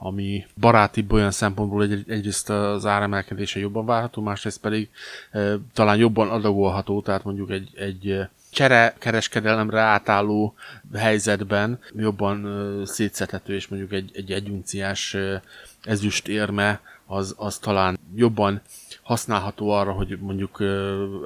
[0.00, 4.88] ami barátibb olyan szempontból, hogy egyrészt az áremelkedése jobban várható, másrészt pedig
[5.30, 10.54] e, talán jobban adagolható, tehát mondjuk egy, egy csere kereskedelemre átálló
[10.94, 15.42] helyzetben jobban e, szétszethető, és mondjuk egy, egy egyunciás e,
[15.82, 18.60] ezüst érme az, az talán jobban
[19.02, 20.62] használható arra, hogy mondjuk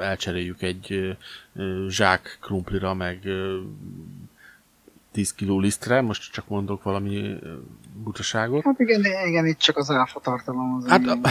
[0.01, 1.17] elcseréljük egy
[1.89, 3.29] zsák krumplira, meg
[5.13, 7.39] 10 kiló lisztre, most csak mondok valami
[8.03, 8.65] butaságot.
[8.65, 10.89] Hát igen, igen, itt csak az áfa tartalom az.
[10.89, 11.19] Hát, a...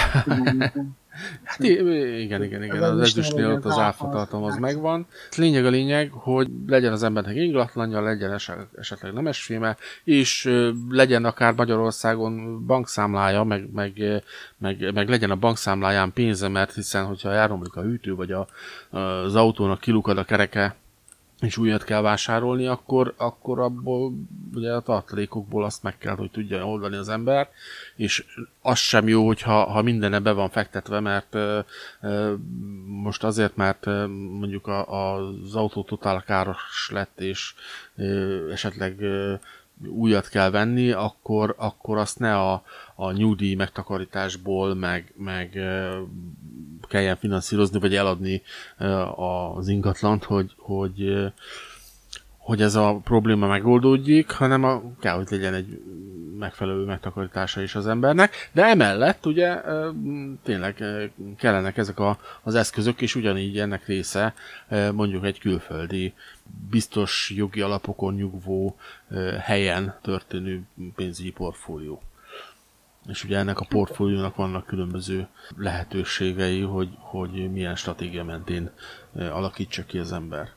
[1.43, 5.07] hát igen, igen, igen, az ezüstnél ott az áfa tartalom az megvan.
[5.35, 8.33] Lényeg a lényeg, hogy legyen az embernek ingatlanja, legyen
[8.75, 10.49] esetleg nemesféme, és
[10.89, 14.23] legyen akár Magyarországon bankszámlája, meg, meg,
[14.57, 18.47] meg, meg legyen a bankszámláján pénze, mert hiszen, hogyha elromlik a hűtő, vagy a,
[18.97, 20.75] az autónak kilukad a kereke,
[21.41, 24.13] és újat kell vásárolni, akkor, akkor abból
[24.53, 27.49] ugye a tartalékokból azt meg kell, hogy tudja oldani az ember,
[27.95, 28.25] és
[28.61, 31.59] az sem jó, hogyha ha minden be van fektetve, mert ö,
[32.01, 32.33] ö,
[32.85, 33.85] most azért, mert
[34.39, 37.53] mondjuk a, az autó totál káros lett, és
[37.95, 39.33] ö, esetleg ö,
[39.87, 42.63] újat kell venni, akkor, akkor azt ne a,
[42.95, 45.59] a nyugdíj megtakarításból, meg, meg
[46.91, 48.41] kelljen finanszírozni, vagy eladni
[49.55, 51.31] az ingatlant, hogy, hogy,
[52.37, 55.81] hogy ez a probléma megoldódjék, hanem a, kell, hogy legyen egy
[56.39, 59.61] megfelelő megtakarítása is az embernek, de emellett ugye
[60.43, 60.83] tényleg
[61.37, 64.33] kellenek ezek a, az eszközök, és ugyanígy ennek része
[64.93, 66.13] mondjuk egy külföldi
[66.69, 68.75] biztos jogi alapokon nyugvó
[69.39, 70.61] helyen történő
[70.95, 72.01] pénzügyi portfólió.
[73.07, 78.71] És ugye ennek a portfóliónak vannak különböző lehetőségei, hogy, hogy milyen stratégia mentén
[79.13, 80.49] alakítsa ki az ember.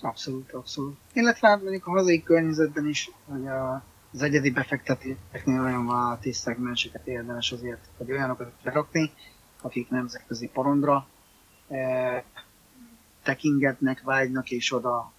[0.00, 0.96] Abszolút, abszolút.
[1.12, 7.06] Illetve hát mondjuk a hazai környezetben is, hogy a, az egyedi befektetéseknél olyan vállalati szegmenseket
[7.06, 9.12] érdemes azért, hogy olyanokat berakni,
[9.60, 11.06] akik nemzetközi porondra
[11.68, 12.24] e,
[13.22, 15.12] tekingetnek, vágynak, és oda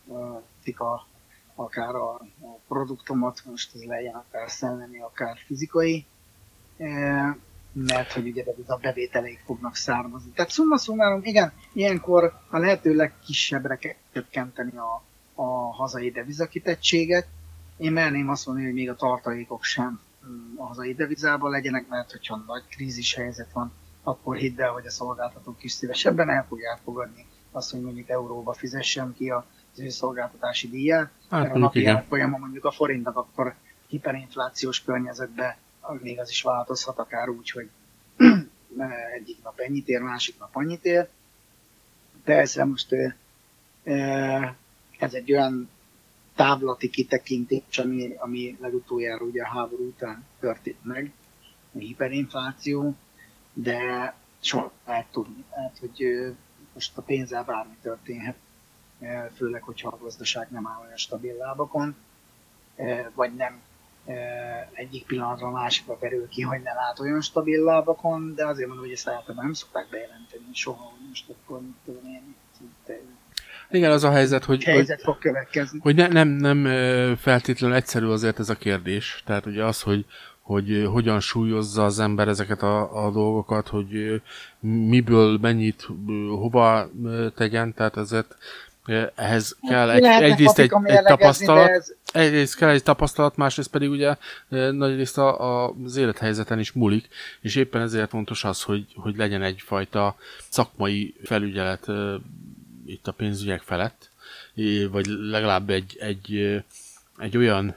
[0.66, 1.08] e, a,
[1.56, 6.06] akár a, a produktomat, most ez legyen akár szellemi, akár fizikai,
[7.74, 10.32] mert hogy ugye a bevételeik fognak származni.
[10.32, 17.28] Tehát szumma szumárom, igen, ilyenkor a lehető legkisebbre kell csökkenteni a, a hazai devizakitettséget.
[17.78, 22.12] Én merném azt mondani, hogy még a tartalékok sem mm, a hazai devizában legyenek, mert
[22.12, 23.72] hogyha nagy krízis helyzet van,
[24.04, 28.54] akkor hidd el, hogy a szolgáltatók is szívesebben el fogják fogadni azt, hogy mondjuk euróba
[28.54, 29.44] fizessem ki az
[29.80, 33.56] ő szolgáltatási díját, hát, mert a napi árfolyama mondjuk a forintnak akkor
[33.88, 35.56] hiperinflációs környezetben
[36.02, 37.69] még az is változhat, akár úgy, hogy
[39.13, 41.10] egyik nap ennyit ér, másik nap annyit ér.
[42.24, 42.96] Ezzel most
[45.00, 45.69] ez egy olyan
[46.36, 51.12] távlati kitekintés, ami, ami legutoljára ugye a háború után történt meg,
[51.74, 52.96] a hiperinfláció,
[53.54, 55.43] de soha lehet tudni.
[55.52, 56.08] Hát, hogy
[56.74, 58.36] most a pénzzel bármi történhet,
[59.36, 61.96] főleg, hogyha a gazdaság nem áll olyan stabil lábakon,
[63.13, 63.62] vagy nem
[64.74, 68.86] egyik pillanatra a másikra kerül ki, hogy ne lát olyan stabil lábakon, de azért mondom,
[68.86, 72.36] hogy ezt általában nem szokták bejelenteni soha, hogy most akkor mit tudom én,
[73.74, 75.80] igen, az a helyzet, hogy, helyzet fog következni.
[75.82, 76.66] hogy ne, nem, nem
[77.16, 79.24] feltétlenül egyszerű azért ez a kérdés.
[79.26, 80.06] Tehát ugye az, hogy,
[80.42, 84.22] hogy hogyan súlyozza az ember ezeket a, a dolgokat, hogy
[84.60, 85.88] miből mennyit
[86.30, 86.89] hova
[87.36, 88.36] tegyen, tehát ezért
[89.15, 91.93] ehhez kell egy, egyrészt egy, egy tapasztalat, ez...
[92.13, 94.15] egyrészt kell egy tapasztalat, másrészt pedig ugye
[94.72, 97.08] nagyrészt a, a, az élethelyzeten is múlik,
[97.41, 100.15] és éppen ezért fontos az, hogy, hogy legyen egyfajta
[100.50, 101.88] szakmai felügyelet
[102.86, 104.10] itt a pénzügyek felett,
[104.91, 106.62] vagy legalább egy, egy,
[107.17, 107.76] egy olyan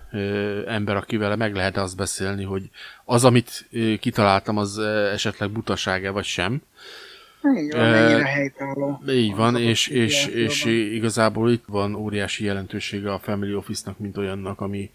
[0.66, 2.71] ember, akivel meg lehet azt beszélni, hogy
[3.05, 3.69] az, amit
[4.01, 4.79] kitaláltam, az
[5.12, 6.62] esetleg butaság-e vagy sem,
[7.57, 9.01] így van, helytálló.
[9.09, 14.61] Így van, és, és, és igazából itt van óriási jelentősége a Family Office-nak, mint olyannak,
[14.61, 14.90] ami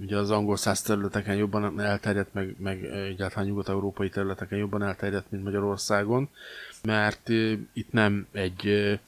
[0.00, 5.44] ugye az angol száz területeken jobban elterjedt, meg, meg egyáltalán nyugat-európai területeken jobban elterjedt, mint
[5.44, 6.28] Magyarországon,
[6.82, 7.28] mert
[7.72, 8.98] itt nem egy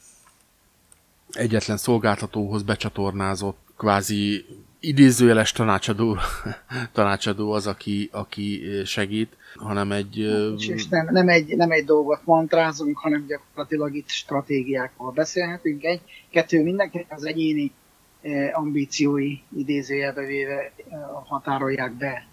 [1.31, 4.45] egyetlen szolgáltatóhoz becsatornázott kvázi
[4.83, 6.17] idézőjeles tanácsadó,
[6.93, 10.17] tanácsadó az, aki, aki segít, hanem egy...
[10.57, 15.85] És nem, nem, egy, nem egy dolgot mantrázunk, hanem gyakorlatilag itt stratégiákról beszélhetünk.
[15.85, 17.73] Egy, kettő, mindenki az egyéni
[18.53, 20.73] ambíciói idézőjelbe véve
[21.25, 22.27] határolják be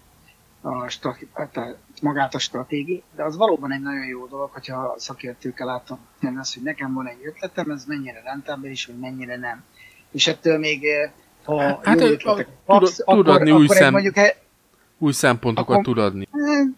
[0.60, 5.66] a strati- hát magát a stratégi, de az valóban egy nagyon jó dolog, hogyha szakértőkkel
[5.66, 5.98] látom
[6.38, 9.64] az, hogy nekem van egy ötletem, ez mennyire rentábilis, vagy mennyire nem.
[10.10, 10.86] És ettől még,
[11.44, 12.32] ha hát, jó
[12.66, 14.14] kapsz, tud, akkor, adni akkor új, szem, mondjuk,
[14.98, 16.28] új szempontokat akkor, tud adni.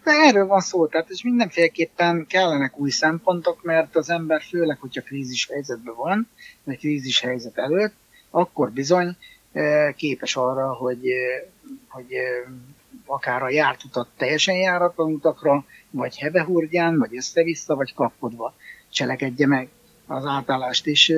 [0.03, 5.01] De erről van szó, tehát és mindenféleképpen kellenek új szempontok, mert az ember főleg, hogyha
[5.01, 6.29] krízis helyzetben van,
[6.63, 7.93] vagy krízis helyzet előtt,
[8.29, 9.17] akkor bizony
[9.95, 10.99] képes arra, hogy,
[11.87, 12.13] hogy
[13.05, 18.53] akár a járt utat teljesen járatlan utakra, vagy hebehurgyán, vagy össze-vissza, vagy kapkodva
[18.89, 19.69] cselekedje meg
[20.07, 20.87] az átállást.
[20.87, 21.13] És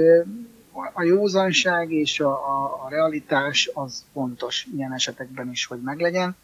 [0.93, 6.35] a józanság és a, a, a realitás az fontos ilyen esetekben is, hogy meglegyen.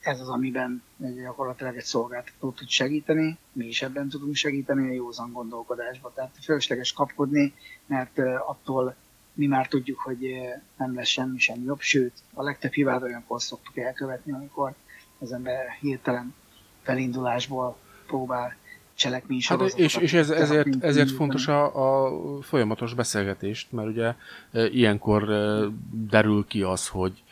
[0.00, 5.32] Ez az, amiben gyakorlatilag egy szolgáltató tud segíteni, mi is ebben tudunk segíteni a józan
[5.32, 6.12] gondolkodásba.
[6.14, 7.54] Tehát fölösleges kapkodni,
[7.86, 8.94] mert attól
[9.34, 13.42] mi már tudjuk, hogy eh, nem lesz semmi sem jobb, sőt, a legtöbb hibát olyankor
[13.42, 14.74] szoktuk elkövetni, amikor
[15.18, 16.34] az ember hirtelen
[16.82, 18.56] felindulásból próbál
[18.94, 22.10] cselekmény hát És, és ez, ezért, ezért fontos a, a
[22.42, 24.14] folyamatos beszélgetést, mert ugye
[24.52, 27.22] e, ilyenkor e, derül ki az, hogy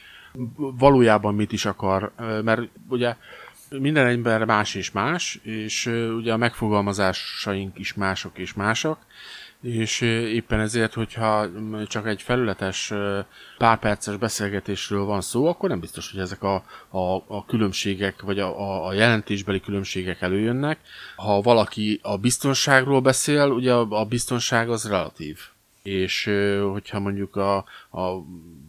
[0.56, 3.16] valójában mit is akar, e, mert ugye
[3.70, 8.98] minden ember más és más, és ugye a megfogalmazásaink is mások és másak,
[9.62, 11.46] és éppen ezért, hogyha
[11.86, 12.92] csak egy felületes
[13.58, 16.54] pár perces beszélgetésről van szó, akkor nem biztos, hogy ezek a,
[16.88, 20.78] a, a különbségek, vagy a, a jelentésbeli különbségek előjönnek.
[21.16, 25.38] Ha valaki a biztonságról beszél, ugye a, a biztonság az relatív.
[25.82, 26.30] És
[26.72, 27.56] hogyha mondjuk a,
[27.90, 28.24] a,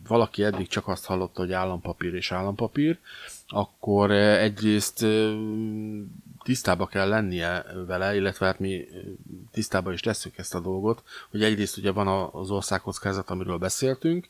[0.08, 2.98] valaki eddig csak azt hallotta, hogy állampapír és állampapír,
[3.48, 5.06] akkor egyrészt
[6.44, 8.86] tisztába kell lennie vele, illetve hát mi
[9.52, 14.28] tisztába is tesszük ezt a dolgot, hogy egyrészt ugye van az országkockázat, amiről beszéltünk,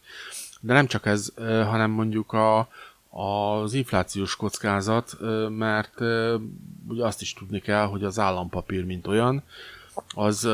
[0.59, 2.67] de nem csak ez, hanem mondjuk a,
[3.09, 5.17] az inflációs kockázat,
[5.49, 5.99] mert
[6.87, 9.43] ugye azt is tudni kell, hogy az állampapír, mint olyan,
[10.15, 10.49] az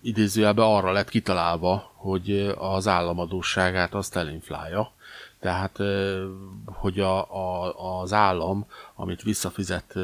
[0.00, 4.92] idézőjelben arra lett kitalálva, hogy az államadóságát azt elinflálja,
[5.42, 5.78] tehát,
[6.64, 9.94] hogy a, a, az állam, amit visszafizet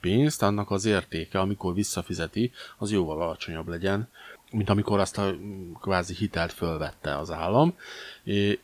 [0.00, 4.08] pénzt, annak az értéke, amikor visszafizeti, az jóval alacsonyabb legyen,
[4.50, 5.34] mint amikor azt a
[5.80, 7.74] kvázi hitelt fölvette az állam,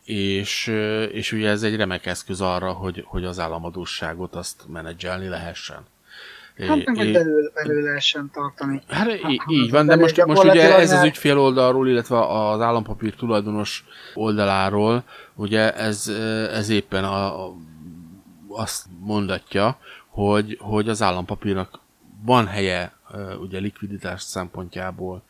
[0.04, 0.66] és,
[1.12, 5.86] és ugye ez egy remek eszköz arra, hogy, hogy az államadóságot azt menedzselni lehessen.
[6.58, 8.82] Hát meg, hogy belül, belül lehessen tartani.
[8.88, 13.14] Hát így, így van, de most, most ugye ez az ügyfél oldalról, illetve az állampapír
[13.14, 13.84] tulajdonos
[14.14, 16.08] oldaláról, ugye ez,
[16.52, 17.54] ez éppen a, a,
[18.48, 21.80] azt mondatja, hogy, hogy az állampapírnak
[22.24, 22.92] van helye
[23.40, 25.22] ugye likviditás szempontjából,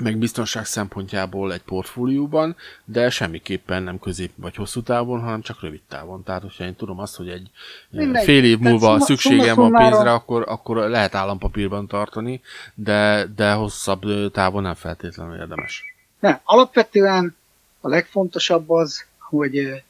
[0.00, 5.80] meg biztonság szempontjából egy portfólióban, de semmiképpen nem közép vagy hosszú távon, hanem csak rövid
[5.88, 6.22] távon.
[6.22, 7.50] Tehát, hogyha én tudom azt, hogy egy
[7.90, 8.24] Mindegy.
[8.24, 12.40] fél év múlva szuma, szükségem van pénzre, akkor, akkor lehet állampapírban tartani,
[12.74, 15.94] de, de hosszabb távon nem feltétlenül érdemes.
[16.18, 17.36] Nem, alapvetően
[17.80, 19.82] a legfontosabb az, hogy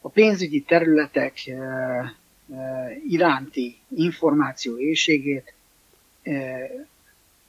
[0.00, 1.50] a pénzügyi területek
[3.08, 5.54] iránti információ éjségét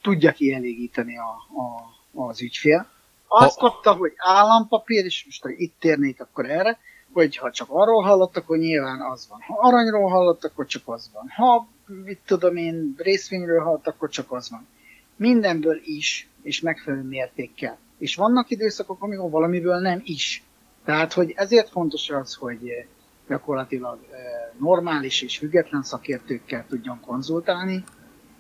[0.02, 1.30] tudja kielégíteni a,
[1.62, 2.88] a az ügyfél.
[3.28, 3.69] Azt ha...
[3.69, 6.80] kapta, hogy állampapír, és most ha itt térnék akkor erre,
[7.13, 9.39] hogy ha csak arról hallottak, hogy nyilván az van.
[9.41, 11.28] Ha aranyról hallottak, akkor csak az van.
[11.36, 11.67] Ha,
[12.04, 14.67] mit tudom én, részvényről hallottak, akkor csak az van.
[15.15, 17.78] Mindenből is, és megfelelő mértékkel.
[17.98, 20.43] És vannak időszakok, amikor valamiből nem is.
[20.86, 22.88] Tehát, hogy ezért fontos az, hogy
[23.28, 24.19] gyakorlatilag eh,
[24.60, 27.84] normális és független szakértőkkel tudjon konzultálni,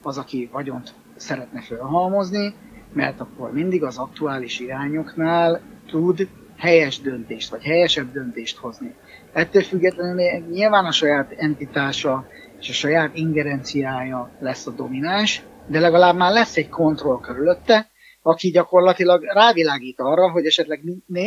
[0.01, 2.53] az, aki vagyont szeretne felhalmozni,
[2.93, 8.95] mert akkor mindig az aktuális irányoknál tud helyes döntést, vagy helyesebb döntést hozni.
[9.33, 12.27] Ettől függetlenül nyilván a saját entitása
[12.59, 17.89] és a saját ingerenciája lesz a domináns, de legalább már lesz egy kontroll körülötte,
[18.21, 20.81] aki gyakorlatilag rávilágít arra, hogy esetleg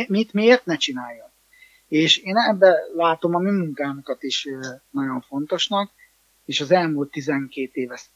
[0.07, 1.31] mit, miért ne csinálja.
[1.87, 4.47] És én ebbe látom a mi munkánkat is
[4.89, 5.91] nagyon fontosnak,
[6.45, 8.07] és az elmúlt 12 év ezt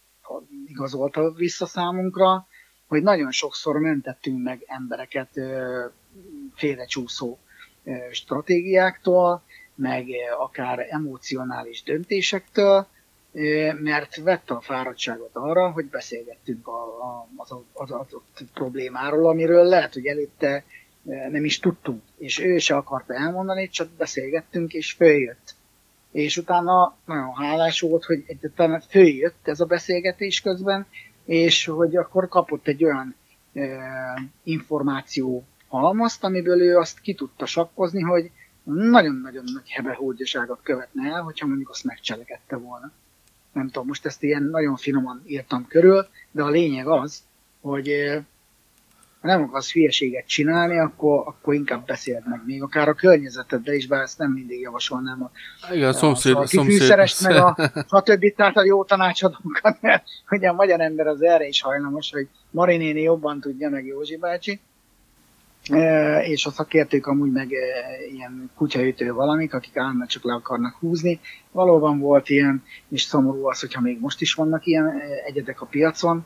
[0.66, 2.48] igazolta vissza számunkra,
[2.88, 5.30] hogy nagyon sokszor mentettünk meg embereket
[6.56, 7.38] félrecsúszó
[8.12, 9.44] stratégiáktól,
[9.76, 10.08] meg
[10.40, 12.88] akár emocionális döntésektől,
[13.82, 17.28] mert vette a fáradtságot arra, hogy beszélgettünk a,
[17.74, 20.64] az adott problémáról, amiről lehet, hogy előtte
[21.04, 25.56] nem is tudtunk, és ő se akarta elmondani, csak beszélgettünk, és följött.
[26.12, 30.88] És utána nagyon hálás volt, hogy egyáltalán följött ez a beszélgetés közben,
[31.28, 33.16] és hogy akkor kapott egy olyan
[33.54, 33.62] e,
[34.44, 38.32] információ halmazt, amiből ő azt ki tudta sakkozni, hogy
[38.64, 42.92] nagyon-nagyon nagy hebehódjaságot követne el, hogyha mondjuk azt megcselekedte volna.
[43.54, 47.24] Nem tudom, most ezt ilyen nagyon finoman írtam körül, de a lényeg az,
[47.62, 48.20] hogy
[49.28, 53.88] ha nem akarsz hülyeséget csinálni, akkor, akkor inkább beszéld meg még, akár a környezetedbe is,
[53.88, 55.32] bár ezt nem mindig javasolnám a,
[55.74, 57.56] Igen, a, szomszéd, a, a kifűszerest, meg a
[57.92, 58.36] stb.
[58.36, 63.02] Tehát a jó tanácsadókat, mert ugye a magyar ember az erre is hajlamos, hogy Marinéni
[63.02, 64.60] jobban tudja, meg Józsi bácsi,
[65.70, 67.60] e, és a szakértők amúgy meg e,
[68.14, 71.20] ilyen kutyaütő valamik, akik állandóan csak le akarnak húzni.
[71.52, 75.66] Valóban volt ilyen, és szomorú az, hogyha még most is vannak ilyen e, egyedek a
[75.66, 76.26] piacon,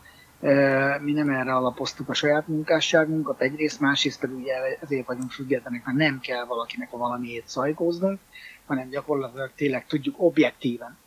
[1.02, 5.98] mi nem erre alapoztuk a saját munkásságunkat egyrészt, másrészt pedig ugye ezért vagyunk függetlenek, mert
[5.98, 8.20] nem kell valakinek a valamiért szajkóznunk,
[8.66, 10.98] hanem gyakorlatilag tényleg tudjuk objektíven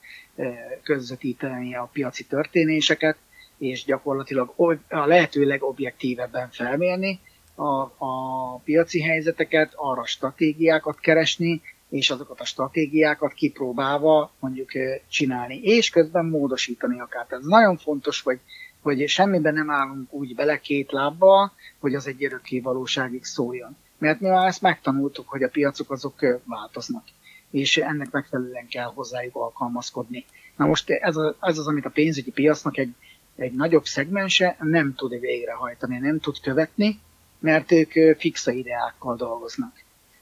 [0.83, 3.17] közvetíteni a piaci történéseket,
[3.59, 4.55] és gyakorlatilag
[4.89, 7.21] a lehető legobjektívebben felmérni
[7.55, 14.71] a, a piaci helyzeteket, arra stratégiákat keresni, és azokat a stratégiákat kipróbálva mondjuk
[15.09, 17.27] csinálni, és közben módosítani akár.
[17.29, 18.41] Ez nagyon fontos, hogy
[18.85, 23.77] hogy semmiben nem állunk úgy bele két lábbal, hogy az egy örökké valóságig szóljon.
[23.99, 27.05] Mert mi már ezt megtanultuk, hogy a piacok azok változnak,
[27.51, 30.25] és ennek megfelelően kell hozzájuk alkalmazkodni.
[30.57, 32.95] Na most ez, a, ez az, amit a pénzügyi piacnak egy,
[33.37, 37.01] egy nagyobb szegmense nem tud végrehajtani, nem tud követni,
[37.39, 39.73] mert ők fixa ideákkal dolgoznak.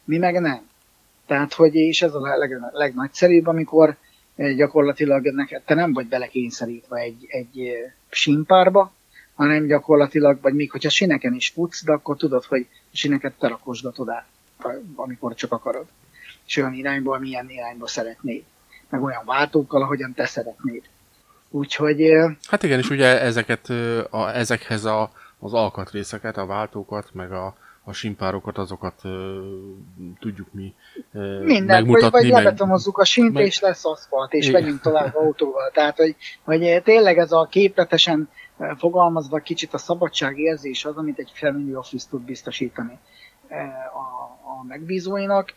[0.04, 0.68] Mi meg nem.
[1.26, 3.96] Tehát, hogy és ez a leg, legnagyszerűbb, amikor
[4.56, 7.76] gyakorlatilag neked, te nem vagy belekényszerítve egy, egy
[8.14, 8.92] simpárba,
[9.34, 13.48] hanem gyakorlatilag, vagy még hogyha sineken is futsz, de akkor tudod, hogy a sineket te
[13.48, 14.26] rakosgatod át,
[14.94, 15.86] amikor csak akarod.
[16.46, 18.42] És olyan irányból, milyen irányba szeretnéd.
[18.88, 20.82] Meg olyan váltókkal, ahogyan te szeretnéd.
[21.50, 22.02] Úgyhogy...
[22.48, 23.68] Hát igen, és ugye ezeket,
[24.10, 29.10] a, ezekhez a, az alkatrészeket, a váltókat, meg a, a simpárokat, azokat uh,
[30.20, 30.74] tudjuk mi
[31.12, 32.10] uh, Minden, megmutatni.
[32.10, 32.44] Vagy, vagy meg...
[32.44, 33.44] lebetonozzuk a sint, meg...
[33.44, 35.70] és lesz aszfalt, és megyünk tovább autóval.
[35.70, 38.28] Tehát, hogy, hogy tényleg ez a képletesen
[38.76, 42.98] fogalmazva kicsit a szabadságérzés az, amit egy family office tud biztosítani
[43.94, 45.54] a, a megbízóinak.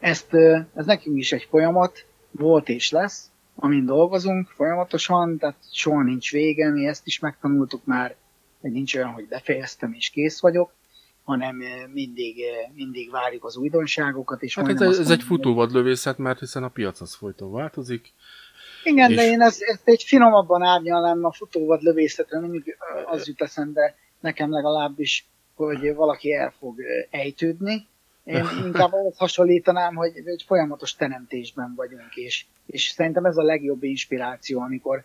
[0.00, 0.34] Ezt,
[0.74, 6.70] ez nekünk is egy folyamat, volt és lesz, amin dolgozunk folyamatosan, tehát soha nincs vége,
[6.70, 8.16] mi ezt is megtanultuk már
[8.66, 10.72] hogy nincs olyan, hogy befejeztem és kész vagyok,
[11.24, 14.42] hanem eh, mindig, eh, mindig várjuk az újdonságokat.
[14.42, 18.12] És hát ez, ez mondom, egy futóvadlövészet, mert hiszen a piac az folyton változik.
[18.84, 19.16] Igen, és...
[19.16, 23.94] de én ezt, ezt egy finomabban árnyalnám a futóvad lövészetre, mindig eh, az jut eszembe
[24.20, 27.86] nekem legalábbis, hogy valaki el fog ejtődni.
[28.24, 33.82] Én inkább azt hasonlítanám, hogy, hogy folyamatos teremtésben vagyunk, és, és szerintem ez a legjobb
[33.82, 35.04] inspiráció, amikor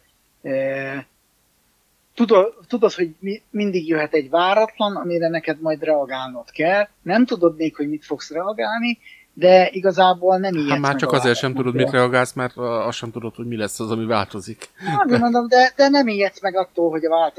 [2.25, 6.87] tudod, tudod, hogy mi, mindig jöhet egy váratlan, amire neked majd reagálnod kell.
[7.01, 8.97] Nem tudod még, hogy mit fogsz reagálni,
[9.33, 13.11] de igazából nem ijedsz Hát már csak azért sem tudod, mit reagálsz, mert azt sem
[13.11, 14.69] tudod, hogy mi lesz az, ami változik.
[14.75, 17.33] Hát, mondom, de, de nem ijedsz meg attól, hogy a, vált,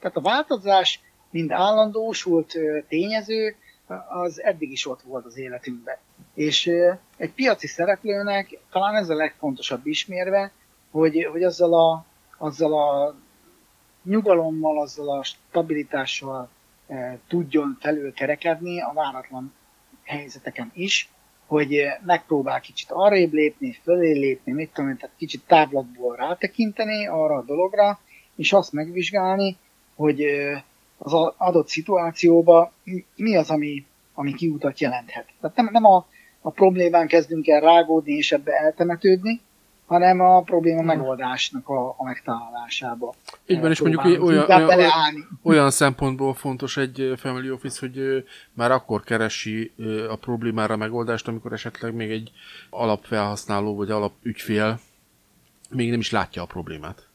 [0.00, 2.54] tehát a változás, mind állandósult
[2.88, 3.56] tényező,
[4.08, 5.96] az eddig is ott volt az életünkben.
[6.34, 6.70] És
[7.16, 10.52] egy piaci szereplőnek talán ez a legfontosabb ismérve,
[10.90, 12.04] hogy, hogy azzal a,
[12.38, 13.14] azzal a
[14.04, 16.48] nyugalommal, azzal a stabilitással
[16.86, 19.52] e, tudjon felülkerekedni a váratlan
[20.04, 21.08] helyzeteken is,
[21.46, 27.36] hogy eh, megpróbál kicsit arrébb lépni, fölé lépni, mit tudom tehát kicsit táblatból rátekinteni arra
[27.36, 27.98] a dologra,
[28.36, 29.56] és azt megvizsgálni,
[29.94, 30.62] hogy eh,
[30.98, 32.70] az adott szituációban
[33.16, 35.26] mi az, ami, ami kiutat jelenthet.
[35.40, 36.06] Tehát nem, nem a,
[36.40, 39.40] a problémán kezdünk el rágódni és ebbe eltemetődni,
[39.86, 43.14] hanem a probléma megoldásnak a, a megtalálásába.
[43.46, 49.02] Így van, és mondjuk olyan, olyan, olyan szempontból fontos egy family office, hogy már akkor
[49.02, 49.72] keresi
[50.08, 52.30] a problémára megoldást, amikor esetleg még egy
[52.70, 54.80] alapfelhasználó vagy alapügyfél
[55.70, 57.08] még nem is látja a problémát.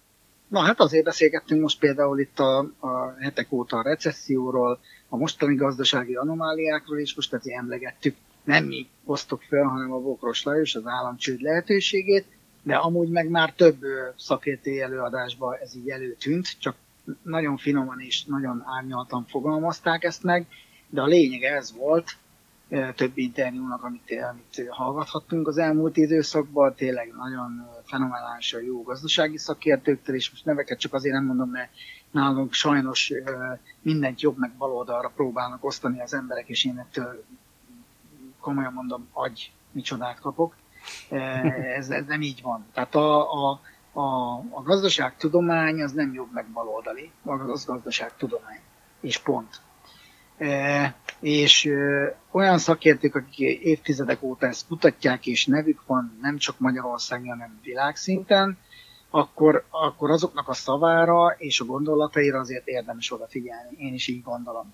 [0.48, 5.56] Na hát azért beszélgettünk most például itt a, a hetek óta a recesszióról, a mostani
[5.56, 10.86] gazdasági anomáliákról, és most ezért emlegettük, nem mi hoztuk fel, hanem a Bokros Lajos az
[10.86, 12.26] államcsőd lehetőségét,
[12.64, 13.78] de amúgy meg már több
[14.16, 16.76] szakértői előadásban ez így előtűnt, csak
[17.22, 20.48] nagyon finoman és nagyon árnyaltan fogalmazták ezt meg,
[20.90, 22.18] de a lényeg ez volt,
[22.96, 30.30] több interjúnak, amit, amit hallgathattunk az elmúlt időszakban, tényleg nagyon fenomenálisan jó gazdasági szakértőktől, és
[30.30, 31.72] most neveket csak azért nem mondom, mert
[32.12, 33.14] nálunk sajnos
[33.82, 37.24] mindent jobb meg baloldalra próbálnak osztani az emberek, és én ettől
[38.40, 40.56] komolyan mondom, agy micsodát kapok.
[41.10, 42.66] Ez, ez nem így van.
[42.74, 43.60] Tehát a, a,
[43.94, 48.60] a, a gazdaságtudomány az nem jobb meg baloldali, az gazdaságtudomány.
[49.02, 49.62] És pont.
[51.20, 51.70] és
[52.32, 58.58] olyan szakértők, akik évtizedek óta ezt kutatják, és nevük van nem csak Magyarországon, hanem világszinten,
[59.10, 63.76] akkor, akkor azoknak a szavára és a gondolataira azért érdemes odafigyelni.
[63.78, 64.74] Én is így gondolom.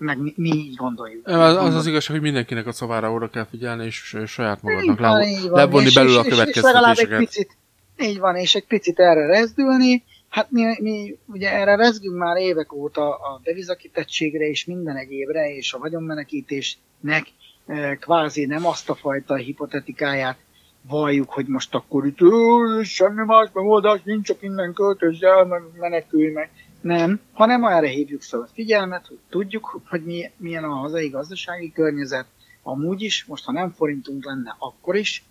[0.00, 1.26] Meg mi, mi így gondoljuk.
[1.26, 4.98] Az az, az igazság, hogy mindenkinek a szavára oda kell figyelni, és saját magadnak
[5.50, 7.20] levonni belőle a következtetéseket.
[7.20, 7.56] És, és, és egy picit,
[7.98, 12.72] így van, és egy picit erre rezdülni, Hát mi, mi ugye erre rezgünk már évek
[12.72, 17.26] óta a devizakitettségre és minden egyébre, és a vagyonmenekítésnek
[17.66, 20.38] e, kvázi nem azt a fajta hipotetikáját
[20.82, 22.18] valljuk, hogy most akkor itt
[22.82, 26.50] semmi más megoldás nincs, csak innen költözz el, meg menekülj meg.
[26.80, 31.72] Nem, hanem erre hívjuk fel a figyelmet, hogy tudjuk, hogy mi, milyen a hazai gazdasági
[31.72, 32.26] környezet,
[32.62, 35.24] amúgy is, most ha nem forintunk lenne, akkor is,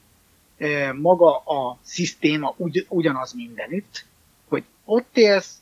[0.58, 4.06] e, maga a szisztéma ugy, ugyanaz mindenütt,
[4.47, 5.62] hogy ott élsz,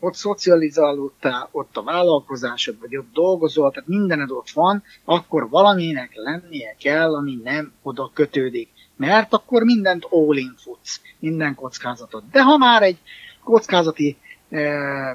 [0.00, 6.76] ott szocializálódtál, ott a vállalkozásod, vagy ott dolgozol, tehát mindened ott van, akkor valaminek lennie
[6.78, 8.68] kell, ami nem oda kötődik.
[8.96, 12.30] Mert akkor mindent all-in futsz, minden kockázatot.
[12.30, 12.98] De ha már egy
[13.44, 14.16] kockázati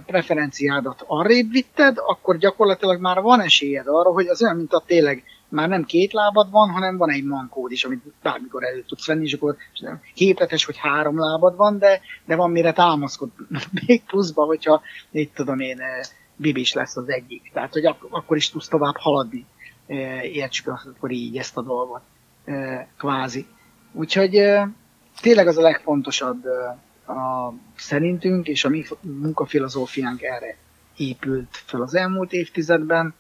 [0.06, 5.24] preferenciádat arrébb vitted, akkor gyakorlatilag már van esélyed arra, hogy az olyan, mint a tényleg
[5.50, 9.24] már nem két lábad van, hanem van egy mankód is, amit bármikor elő tudsz venni,
[9.24, 9.56] és akkor
[10.14, 13.30] képletes, hogy három lábad van, de, de van mire támaszkod.
[13.86, 14.82] Még pluszba, hogyha
[15.12, 16.00] itt tudom én, eh,
[16.36, 17.52] bibis lesz az egyik.
[17.54, 19.46] Tehát, hogy ak- akkor is tudsz tovább haladni.
[19.88, 22.02] Eh, értsük akkor így ezt a dolgot.
[22.98, 23.46] Kvázi.
[23.92, 24.32] Úgyhogy
[25.22, 26.46] tényleg az a legfontosabb
[27.10, 30.58] a, szerintünk, és a mi munkafilozófiánk erre
[30.98, 33.14] épült fel az elmúlt évtizedben,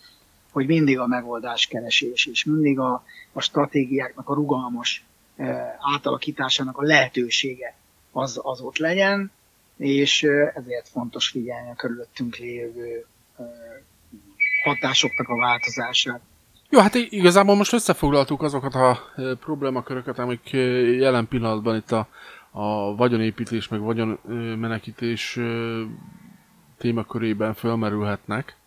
[0.51, 5.03] hogy mindig a megoldás keresés, és mindig a, a stratégiáknak a rugalmas
[5.37, 7.75] e, átalakításának a lehetősége
[8.11, 9.31] az, az ott legyen,
[9.77, 13.05] és e, ezért fontos figyelni a körülöttünk lévő
[13.37, 13.43] e,
[14.63, 16.21] hatásoknak a változását.
[16.69, 18.99] Jó, hát igazából most összefoglaltuk azokat a
[19.39, 20.49] problémaköröket, amik
[20.99, 22.07] jelen pillanatban itt a,
[22.51, 25.39] a vagyonépítés meg vagyonmenekítés
[26.77, 28.57] témakörében fölmerülhetnek.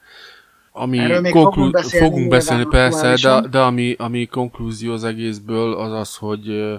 [0.72, 5.04] Ami Erről még konklu- fogunk beszélni, fogunk beszélni persze, de, de ami, ami konklúzió az
[5.04, 6.74] egészből az az, hogy uh,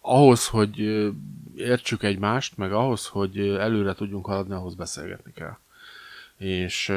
[0.00, 1.08] ahhoz, hogy uh,
[1.56, 5.56] értsük egymást, meg ahhoz, hogy előre tudjunk haladni, ahhoz beszélgetni kell.
[6.38, 6.92] És,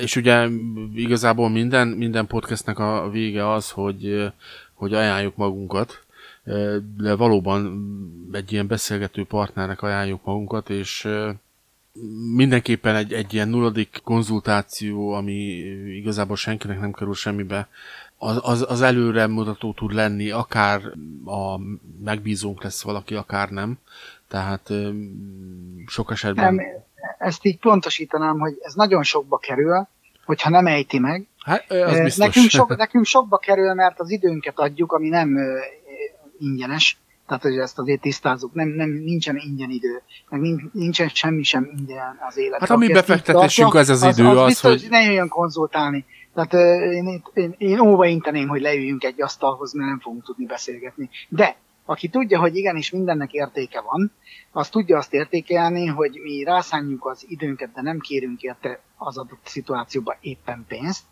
[0.00, 0.48] és ugye
[0.94, 4.32] igazából minden, minden podcastnek a vége az, hogy,
[4.74, 6.03] hogy ajánljuk magunkat,
[6.96, 7.84] de valóban
[8.32, 11.08] egy ilyen beszélgető partnernek ajánljuk magunkat, és
[12.34, 15.34] mindenképpen egy, egy ilyen nulladik konzultáció, ami
[15.96, 17.68] igazából senkinek nem kerül semmibe,
[18.18, 20.82] az, az, az előre mutató tud lenni, akár
[21.24, 21.58] a
[22.04, 23.78] megbízónk lesz valaki, akár nem.
[24.28, 24.70] Tehát
[25.86, 26.54] sok esetben...
[26.54, 26.64] Nem,
[27.18, 29.88] ezt így pontosítanám, hogy ez nagyon sokba kerül,
[30.24, 31.26] hogyha nem ejti meg.
[31.44, 32.26] Hát, az biztos.
[32.26, 35.38] Nekünk, sok, nekünk sokba kerül, mert az időnket adjuk, ami nem
[36.38, 41.70] ingyenes, tehát, hogy ezt azért tisztázzuk, nem, nem, nincsen ingyen idő, meg nincsen semmi sem
[41.76, 42.60] ingyen az élet.
[42.60, 44.90] Hát ami befektetésünk, ez az, az idő, az, az, biztos, hogy...
[44.90, 46.04] ne jöjjön konzultálni.
[46.34, 46.52] Tehát
[46.92, 51.10] én, én, én óvainteném, hogy leüljünk egy asztalhoz, mert nem fogunk tudni beszélgetni.
[51.28, 54.12] De aki tudja, hogy igenis mindennek értéke van,
[54.52, 59.46] az tudja azt értékelni, hogy mi rászánjuk az időnket, de nem kérünk érte az adott
[59.46, 61.04] szituációba éppen pénzt,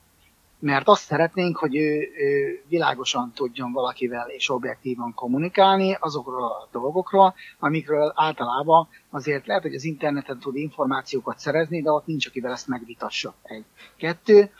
[0.62, 7.34] mert azt szeretnénk, hogy ő, ő világosan tudjon valakivel és objektívan kommunikálni azokról a dolgokról,
[7.58, 12.68] amikről általában azért lehet, hogy az interneten tud információkat szerezni, de ott nincs, akivel ezt
[12.68, 13.34] megvitassa.
[13.42, 13.64] Egy.
[13.96, 14.50] Kettő,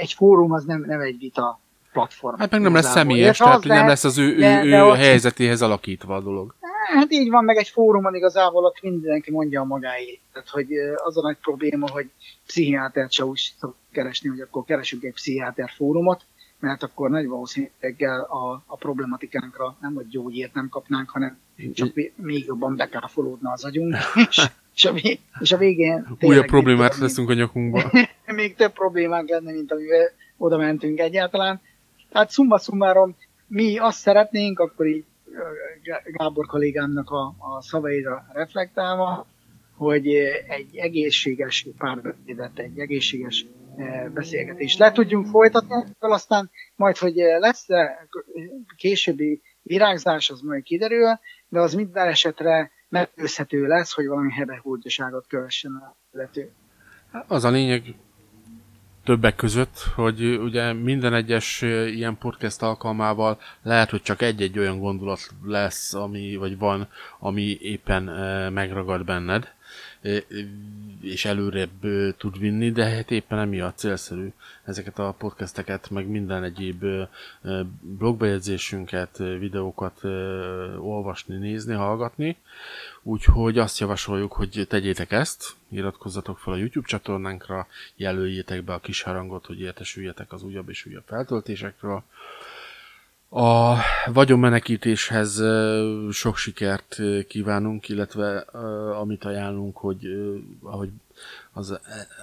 [0.00, 1.60] egy fórum az nem, nem egy vita
[1.92, 2.38] platform.
[2.38, 6.14] Hát meg nem lesz személyes, tehát nem lesz az ő, ő, ő, ő helyzetéhez alakítva
[6.14, 6.54] a dolog.
[6.94, 10.20] Hát így van, meg egy fórumon igazából ott mindenki mondja a magáét.
[10.32, 10.68] Tehát, hogy
[11.04, 12.10] az a nagy probléma, hogy
[12.46, 16.24] pszichiátert se úgy szok keresni, hogy akkor keresünk egy pszichiáter fórumot,
[16.58, 21.38] mert akkor nagy valószínűséggel a, a problematikánkra nem hogy gyógyért nem kapnánk, hanem
[21.74, 23.96] csak még jobban bekáfolódna az agyunk,
[24.28, 24.92] és, és, a,
[25.40, 26.16] és a végén...
[26.20, 27.90] Újabb problémát leszünk a nyakunkba.
[28.26, 31.60] még több problémánk lenne, mint amivel oda mentünk egyáltalán.
[32.12, 33.16] Tehát szumma szumárom,
[33.46, 35.04] mi azt szeretnénk, akkor így
[36.04, 39.26] Gábor kollégámnak a, a szavaira reflektálva,
[39.76, 40.06] hogy
[40.48, 47.66] egy egészséges párbeszédet, egy egészséges eh, beszélgetést le tudjunk folytatni, aztán majd, hogy lesz
[48.76, 51.18] későbbi virágzás, az majd kiderül,
[51.48, 56.52] de az minden esetre megőzhető lesz, hogy valami hebehúrtyaságot kövessen a illető.
[57.26, 57.82] Az a lényeg,
[59.04, 65.28] többek között, hogy ugye minden egyes ilyen podcast alkalmával lehet, hogy csak egy-egy olyan gondolat
[65.44, 66.88] lesz, ami, vagy van,
[67.18, 68.02] ami éppen
[68.52, 69.52] megragad benned,
[71.00, 71.70] és előrébb
[72.16, 74.32] tud vinni, de hát éppen emiatt célszerű
[74.64, 76.84] ezeket a podcasteket, meg minden egyéb
[77.80, 80.04] blogbejegyzésünket, videókat
[80.78, 82.36] olvasni, nézni, hallgatni.
[83.02, 89.02] Úgyhogy azt javasoljuk, hogy tegyétek ezt, iratkozzatok fel a YouTube csatornánkra, jelöljétek be a kis
[89.02, 92.02] harangot, hogy értesüljetek az újabb és újabb feltöltésekről.
[93.34, 93.76] A
[94.06, 95.42] vagyonmenekítéshez
[96.10, 98.38] sok sikert kívánunk, illetve
[99.00, 100.06] amit ajánlunk, hogy
[100.62, 100.90] ahogy
[101.52, 101.78] az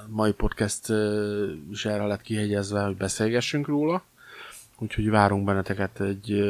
[0.07, 0.93] mai podcast
[1.71, 4.03] is erre lett kihegyezve, hogy beszélgessünk róla.
[4.77, 6.43] Úgyhogy várunk benneteket egy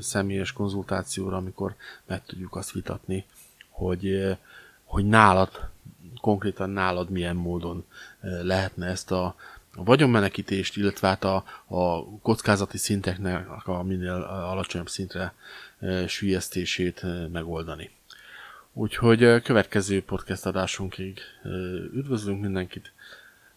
[0.00, 1.74] személyes konzultációra, amikor
[2.06, 3.24] meg tudjuk azt vitatni,
[3.70, 4.36] hogy,
[4.84, 5.68] hogy nálad,
[6.20, 7.84] konkrétan nálad milyen módon
[8.20, 9.34] lehetne ezt a
[9.78, 14.12] a vagyonmenekítést, illetve hát a, a kockázati szinteknek a minél
[14.50, 15.34] alacsonyabb szintre
[15.80, 17.90] e, sülyeztését e, megoldani.
[18.72, 21.48] Úgyhogy a következő podcast adásunkig e,
[21.94, 22.92] üdvözlünk mindenkit,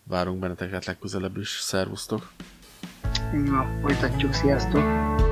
[0.03, 2.31] várunk benneteket legközelebb is, szervusztok!
[3.31, 5.30] Na, folytatjuk, sziasztok!